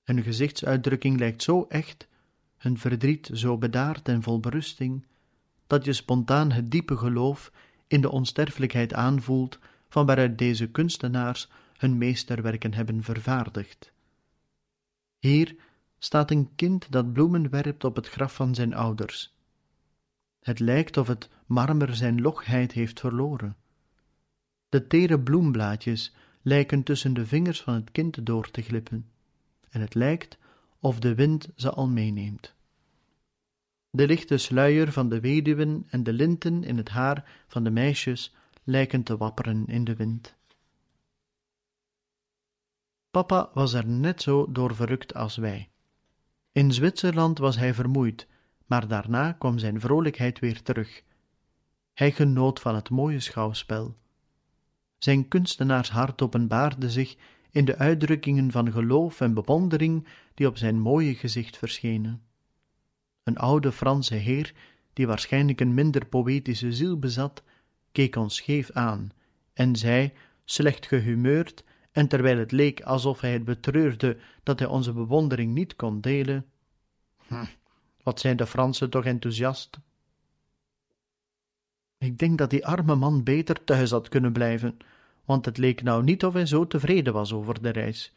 Hun 0.04 0.24
gezichtsuitdrukking 0.24 1.20
lijkt 1.20 1.44
zo 1.44 1.65
echt, 1.70 2.08
hun 2.58 2.78
verdriet 2.78 3.30
zo 3.34 3.58
bedaard 3.58 4.08
en 4.08 4.22
vol 4.22 4.39
berusting, 4.39 5.06
dat 5.67 5.86
je 5.86 5.94
spontaan 5.94 6.52
het 6.52 6.72
diepe 6.72 6.98
geloof 6.98 7.52
in 7.88 8.02
de 8.02 8.12
onsterfelijkheid 8.12 8.94
aanvoelt 8.94 9.60
van 9.91 10.06
waaruit 10.06 10.38
deze 10.38 10.67
kunstenaars 10.67 11.49
hun 11.77 11.97
meesterwerken 11.97 12.73
hebben 12.73 13.04
vervaardigd. 13.04 13.91
Hier 15.19 15.56
staat 15.98 16.31
een 16.31 16.50
kind 16.56 16.92
dat 16.92 17.13
bloemen 17.13 17.50
werpt 17.50 17.83
op 17.83 17.96
het 17.96 18.10
graf 18.10 18.35
van 18.35 18.56
zijn 18.56 18.73
ouders. 18.73 19.35
Het 20.39 20.60
lijkt 20.60 20.98
of 20.98 21.08
het 21.08 21.29
marmer 21.46 21.96
zijn 21.96 22.21
logheid 22.21 22.71
heeft 22.71 23.00
verloren. 23.00 23.56
De 24.69 24.87
tere 24.87 25.19
bloemblaadjes 25.19 26.15
lijken 26.42 26.83
tussen 26.83 27.13
de 27.13 27.25
vingers 27.25 27.62
van 27.62 27.73
het 27.73 27.92
kind 27.92 28.25
door 28.25 28.52
te 28.52 28.62
glippen, 28.62 29.10
en 29.69 29.81
het 29.81 29.94
lijkt 29.94 30.37
of 30.79 31.00
de 31.00 31.15
wind 31.15 31.50
ze 31.56 31.71
al 31.71 31.87
meeneemt. 31.87 32.54
De 33.89 34.08
lichte 34.08 34.37
sluier 34.37 34.92
van 34.92 35.10
de 35.10 35.19
weduwen 35.19 35.85
en 35.89 36.04
de 36.04 36.13
linten 36.13 36.63
in 36.63 36.77
het 36.77 36.89
haar 36.89 37.44
van 37.48 37.63
de 37.63 37.71
meisjes 37.71 38.35
lijken 38.72 39.04
te 39.04 39.17
wapperen 39.17 39.65
in 39.65 39.84
de 39.84 39.96
wind. 39.96 40.36
Papa 43.12 43.50
was 43.54 43.74
er 43.74 43.88
net 43.88 44.22
zo 44.22 44.52
door 44.52 44.76
verrukt 44.76 45.13
als 45.13 45.36
wij. 45.36 45.69
In 46.52 46.74
Zwitserland 46.74 47.38
was 47.38 47.58
hij 47.58 47.74
vermoeid, 47.74 48.28
maar 48.65 48.88
daarna 48.88 49.32
kwam 49.32 49.58
zijn 49.58 49.80
vrolijkheid 49.80 50.40
weer 50.40 50.62
terug. 50.62 51.04
Hij 51.94 52.12
genoot 52.12 52.60
van 52.60 52.76
het 52.76 52.90
mooie 52.90 53.19
schouwspel. 53.19 53.96
Zijn 54.98 55.28
kunstenaarshart 55.28 56.22
openbaarde 56.22 56.90
zich 56.90 57.15
in 57.50 57.65
de 57.65 57.78
uitdrukkingen 57.78 58.52
van 58.52 58.72
geloof 58.72 59.22
en 59.22 59.34
bewondering 59.34 60.08
die 60.34 60.48
op 60.48 60.58
zijn 60.58 60.80
mooie 60.80 61.15
gezicht 61.15 61.58
verschenen. 61.58 62.22
Een 63.24 63.38
oude 63.38 63.72
Franse 63.72 64.15
heer, 64.15 64.54
die 64.94 65.08
waarschijnlijk 65.08 65.62
een 65.62 65.74
minder 65.74 66.06
poëtische 66.06 66.74
ziel 66.74 67.00
bezat, 67.00 67.44
keek 67.92 68.15
ons 68.15 68.35
scheef 68.35 68.71
aan 68.71 69.10
en 69.54 69.75
zei, 69.75 70.13
slecht 70.46 70.85
gehumeurd, 70.85 71.63
en 71.92 72.08
terwijl 72.08 72.37
het 72.37 72.52
leek 72.52 72.81
alsof 72.81 73.21
hij 73.21 73.33
het 73.33 73.46
betreurde 73.46 74.17
dat 74.44 74.60
hij 74.60 74.67
onze 74.67 74.94
bewondering 74.94 75.54
niet 75.54 75.75
kon 75.75 76.02
delen: 76.02 76.46
hm, 77.27 77.46
Wat 78.04 78.19
zijn 78.19 78.37
de 78.37 78.48
Fransen 78.48 78.89
toch 78.89 79.06
enthousiast? 79.06 79.79
Ik 81.98 82.17
denk 82.17 82.37
dat 82.37 82.50
die 82.50 82.65
arme 82.65 82.96
man 82.96 83.23
beter 83.23 83.63
thuis 83.63 83.92
had 83.92 84.10
kunnen 84.10 84.33
blijven, 84.33 84.77
want 85.25 85.46
het 85.46 85.58
leek 85.58 85.83
nou 85.83 86.04
niet 86.04 86.25
of 86.25 86.33
hij 86.33 86.46
zo 86.46 86.67
tevreden 86.67 87.13
was 87.13 87.33
over 87.33 87.62
de 87.62 87.69
reis. 87.69 88.15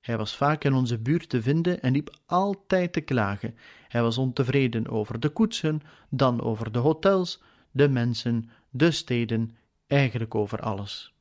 Hij 0.00 0.16
was 0.16 0.36
vaak 0.36 0.64
in 0.64 0.72
onze 0.74 0.98
buurt 0.98 1.28
te 1.28 1.42
vinden 1.42 1.82
en 1.82 1.92
liep 1.92 2.18
altijd 2.26 2.92
te 2.92 3.00
klagen. 3.00 3.56
Hij 3.88 4.02
was 4.02 4.18
ontevreden 4.18 4.88
over 4.88 5.20
de 5.20 5.28
koetsen, 5.28 5.80
dan 6.10 6.40
over 6.42 6.72
de 6.72 6.78
hotels, 6.78 7.42
de 7.70 7.88
mensen, 7.88 8.50
de 8.76 8.90
steden, 8.90 9.56
eigenlijk 9.86 10.34
over 10.34 10.60
alles. 10.60 11.14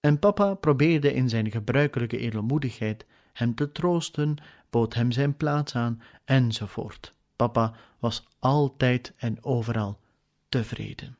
En 0.00 0.18
papa 0.18 0.54
probeerde 0.54 1.12
in 1.12 1.28
zijn 1.28 1.50
gebruikelijke 1.50 2.18
edelmoedigheid 2.18 3.06
hem 3.32 3.54
te 3.54 3.72
troosten, 3.72 4.36
bood 4.70 4.94
hem 4.94 5.12
zijn 5.12 5.36
plaats 5.36 5.74
aan, 5.74 6.02
enzovoort. 6.24 7.14
Papa 7.36 7.74
was 7.98 8.26
altijd 8.38 9.12
en 9.16 9.44
overal 9.44 10.00
tevreden. 10.48 11.16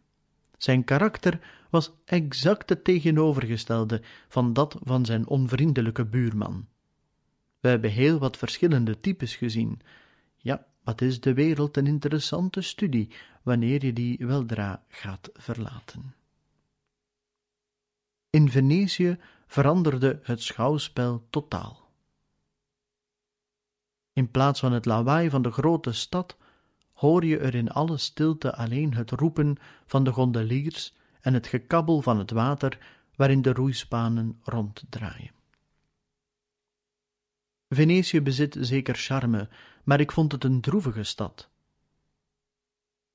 Zijn 0.57 0.85
karakter 0.85 1.41
was 1.71 1.93
exact 2.05 2.69
het 2.69 2.85
tegenovergestelde 2.85 4.03
van 4.29 4.53
dat 4.53 4.77
van 4.83 5.05
zijn 5.05 5.27
onvriendelijke 5.27 6.05
buurman. 6.05 6.67
We 7.61 7.69
hebben 7.69 7.91
heel 7.91 8.19
wat 8.19 8.37
verschillende 8.37 9.01
types 9.01 9.37
gezien. 9.37 9.81
Ja, 10.37 10.67
wat 10.85 11.01
is 11.01 11.21
de 11.21 11.35
wereld 11.35 11.77
een 11.77 11.87
interessante 11.87 12.61
studie 12.61 13.09
wanneer 13.43 13.85
je 13.85 13.93
die 13.93 14.27
weldra 14.27 14.85
gaat 14.89 15.31
verlaten. 15.33 16.15
In 18.31 18.51
Venetië 18.51 19.19
veranderde 19.47 20.21
het 20.23 20.43
schouwspel 20.43 21.27
totaal. 21.31 21.91
In 24.13 24.31
plaats 24.31 24.61
van 24.61 24.73
het 24.73 24.85
lawaai 24.85 25.31
van 25.31 25.43
de 25.43 25.51
grote 25.51 25.93
stad 25.93 26.37
hoor 26.93 27.25
je 27.25 27.39
er 27.39 27.55
in 27.55 27.71
alle 27.71 27.97
stilte 27.97 28.55
alleen 28.55 28.95
het 28.95 29.11
roepen 29.11 29.57
van 29.87 30.05
de 30.05 30.13
gondeliers 30.13 30.95
en 31.21 31.35
het 31.35 31.47
gekabbel 31.47 32.03
van 32.03 32.19
het 32.19 32.31
water 32.31 32.79
waarin 33.17 33.43
de 33.43 33.53
roeispanen 33.53 34.41
ronddraaien. 34.43 35.31
Venetië 37.69 38.21
bezit 38.21 38.57
zeker 38.61 38.95
charme, 38.95 39.49
maar 39.85 40.01
ik 40.01 40.13
vond 40.13 40.33
het 40.33 40.45
een 40.45 40.61
droevige 40.61 41.03
stad. 41.03 41.52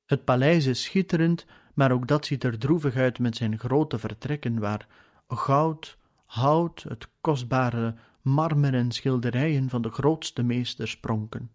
Het 0.08 0.24
paleis 0.24 0.66
is 0.66 0.84
schitterend, 0.84 1.46
maar 1.74 1.92
ook 1.92 2.08
dat 2.08 2.26
ziet 2.26 2.44
er 2.44 2.58
droevig 2.58 2.96
uit 2.96 3.20
met 3.20 3.36
zijn 3.36 3.60
grote 3.60 4.00
vertrekken 4.00 4.60
waar 4.60 4.88
goud, 5.28 5.98
hout, 6.26 6.86
het 6.90 7.08
kostbare 7.22 7.96
marmer 8.22 8.74
en 8.74 8.92
schilderijen 8.92 9.70
van 9.70 9.82
de 9.82 9.90
grootste 9.90 10.44
meesters 10.44 11.00
pronken. 11.00 11.52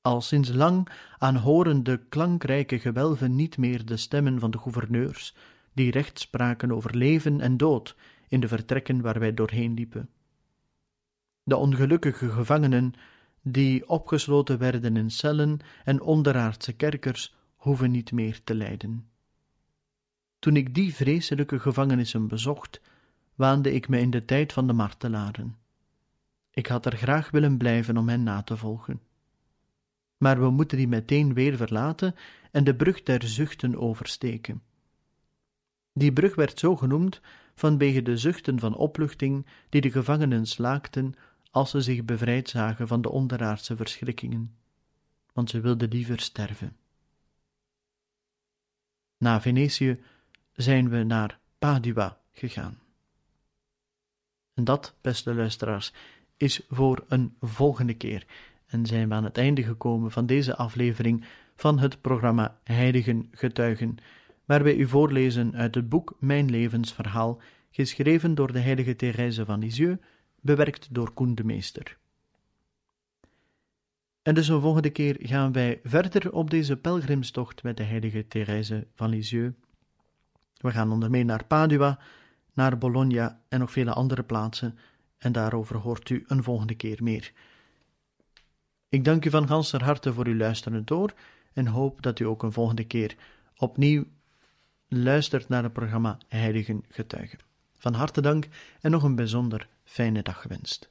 Al 0.00 0.20
sinds 0.20 0.52
lang 0.52 0.88
aanhoren 1.18 1.82
de 1.82 2.00
klankrijke 2.08 2.78
gewelven 2.78 3.36
niet 3.36 3.58
meer 3.58 3.84
de 3.84 3.96
stemmen 3.96 4.38
van 4.38 4.50
de 4.50 4.58
gouverneurs, 4.58 5.34
die 5.72 5.90
recht 5.90 6.18
spraken 6.18 6.72
over 6.72 6.96
leven 6.96 7.40
en 7.40 7.56
dood 7.56 7.96
in 8.28 8.40
de 8.40 8.48
vertrekken 8.48 9.00
waar 9.00 9.18
wij 9.18 9.34
doorheen 9.34 9.74
liepen. 9.74 10.08
De 11.42 11.56
ongelukkige 11.56 12.30
gevangenen, 12.30 12.94
die 13.42 13.88
opgesloten 13.88 14.58
werden 14.58 14.96
in 14.96 15.10
cellen 15.10 15.58
en 15.84 16.00
onderaardse 16.00 16.72
kerkers, 16.72 17.34
hoeven 17.56 17.90
niet 17.90 18.12
meer 18.12 18.40
te 18.44 18.54
lijden. 18.54 19.06
Toen 20.38 20.56
ik 20.56 20.74
die 20.74 20.94
vreselijke 20.94 21.58
gevangenissen 21.58 22.28
bezocht, 22.28 22.80
waande 23.34 23.72
ik 23.72 23.88
me 23.88 23.98
in 23.98 24.10
de 24.10 24.24
tijd 24.24 24.52
van 24.52 24.66
de 24.66 24.72
martelaren. 24.72 25.56
Ik 26.50 26.66
had 26.66 26.86
er 26.86 26.96
graag 26.96 27.30
willen 27.30 27.56
blijven 27.56 27.96
om 27.96 28.08
hen 28.08 28.22
na 28.22 28.42
te 28.42 28.56
volgen 28.56 29.00
maar 30.22 30.40
we 30.40 30.50
moeten 30.50 30.78
die 30.78 30.88
meteen 30.88 31.34
weer 31.34 31.56
verlaten 31.56 32.14
en 32.50 32.64
de 32.64 32.74
brug 32.74 33.02
der 33.02 33.22
zuchten 33.22 33.76
oversteken. 33.76 34.62
Die 35.92 36.12
brug 36.12 36.34
werd 36.34 36.58
zo 36.58 36.76
genoemd 36.76 37.20
vanwege 37.54 38.02
de 38.02 38.16
zuchten 38.16 38.58
van 38.58 38.74
opluchting 38.76 39.46
die 39.68 39.80
de 39.80 39.90
gevangenen 39.90 40.46
slaakten 40.46 41.14
als 41.52 41.70
ze 41.70 41.80
zich 41.80 42.04
bevrijd 42.04 42.48
zagen 42.48 42.88
van 42.88 43.02
de 43.02 43.10
onderaardse 43.10 43.76
verschrikkingen, 43.76 44.54
want 45.32 45.50
ze 45.50 45.60
wilden 45.60 45.88
liever 45.88 46.20
sterven. 46.20 46.76
Na 49.18 49.40
Venetië 49.40 50.02
zijn 50.52 50.88
we 50.88 51.02
naar 51.02 51.38
Padua 51.58 52.18
gegaan. 52.32 52.78
En 54.54 54.64
dat, 54.64 54.94
beste 55.00 55.34
luisteraars, 55.34 55.92
is 56.36 56.60
voor 56.68 57.04
een 57.08 57.36
volgende 57.40 57.94
keer 57.94 58.26
en 58.66 58.86
zijn 58.86 59.08
we 59.08 59.14
aan 59.14 59.24
het 59.24 59.38
einde 59.38 59.62
gekomen 59.62 60.10
van 60.10 60.26
deze 60.26 60.56
aflevering 60.56 61.24
van 61.56 61.78
het 61.78 62.00
programma 62.00 62.58
Heiligen 62.64 63.28
Getuigen, 63.30 63.96
waar 64.44 64.62
wij 64.62 64.76
u 64.76 64.88
voorlezen 64.88 65.54
uit 65.54 65.74
het 65.74 65.88
boek 65.88 66.16
Mijn 66.18 66.50
levensverhaal, 66.50 67.40
geschreven 67.70 68.34
door 68.34 68.52
de 68.52 68.58
heilige 68.58 68.96
Thérèse 68.96 69.44
van 69.44 69.58
Lisieux, 69.58 70.02
bewerkt 70.42 70.94
door 70.94 71.12
Koen 71.12 71.34
de 71.34 71.44
Meester. 71.44 71.98
En 74.22 74.34
dus 74.34 74.48
een 74.48 74.60
volgende 74.60 74.90
keer 74.90 75.16
gaan 75.18 75.52
wij 75.52 75.80
verder 75.84 76.32
op 76.32 76.50
deze 76.50 76.76
pelgrimstocht 76.76 77.62
met 77.62 77.76
de 77.76 77.82
heilige 77.82 78.26
Thérèse 78.26 78.86
van 78.94 79.08
Lisieux. 79.08 79.56
We 80.56 80.70
gaan 80.70 80.92
onder 80.92 81.10
meer 81.10 81.24
naar 81.24 81.44
Padua, 81.44 81.98
naar 82.52 82.78
Bologna 82.78 83.40
en 83.48 83.58
nog 83.58 83.72
vele 83.72 83.92
andere 83.92 84.22
plaatsen, 84.22 84.78
en 85.18 85.32
daarover 85.32 85.76
hoort 85.76 86.10
u 86.10 86.24
een 86.26 86.42
volgende 86.42 86.74
keer 86.74 87.02
meer. 87.02 87.32
Ik 88.88 89.04
dank 89.04 89.24
u 89.24 89.30
van 89.30 89.46
ganser 89.46 89.84
harte 89.84 90.12
voor 90.12 90.26
uw 90.26 90.36
luisteren 90.36 90.84
door 90.84 91.12
en 91.52 91.66
hoop 91.66 92.02
dat 92.02 92.18
u 92.18 92.24
ook 92.24 92.42
een 92.42 92.52
volgende 92.52 92.84
keer 92.84 93.16
opnieuw 93.56 94.04
luistert 94.88 95.48
naar 95.48 95.62
het 95.62 95.72
programma 95.72 96.18
Heiligen 96.28 96.84
Getuigen. 96.88 97.38
Van 97.78 97.94
harte 97.94 98.20
dank 98.20 98.48
en 98.80 98.90
nog 98.90 99.02
een 99.02 99.14
bijzonder 99.14 99.68
fijne 99.92 100.22
dag 100.22 100.40
gewenst. 100.40 100.88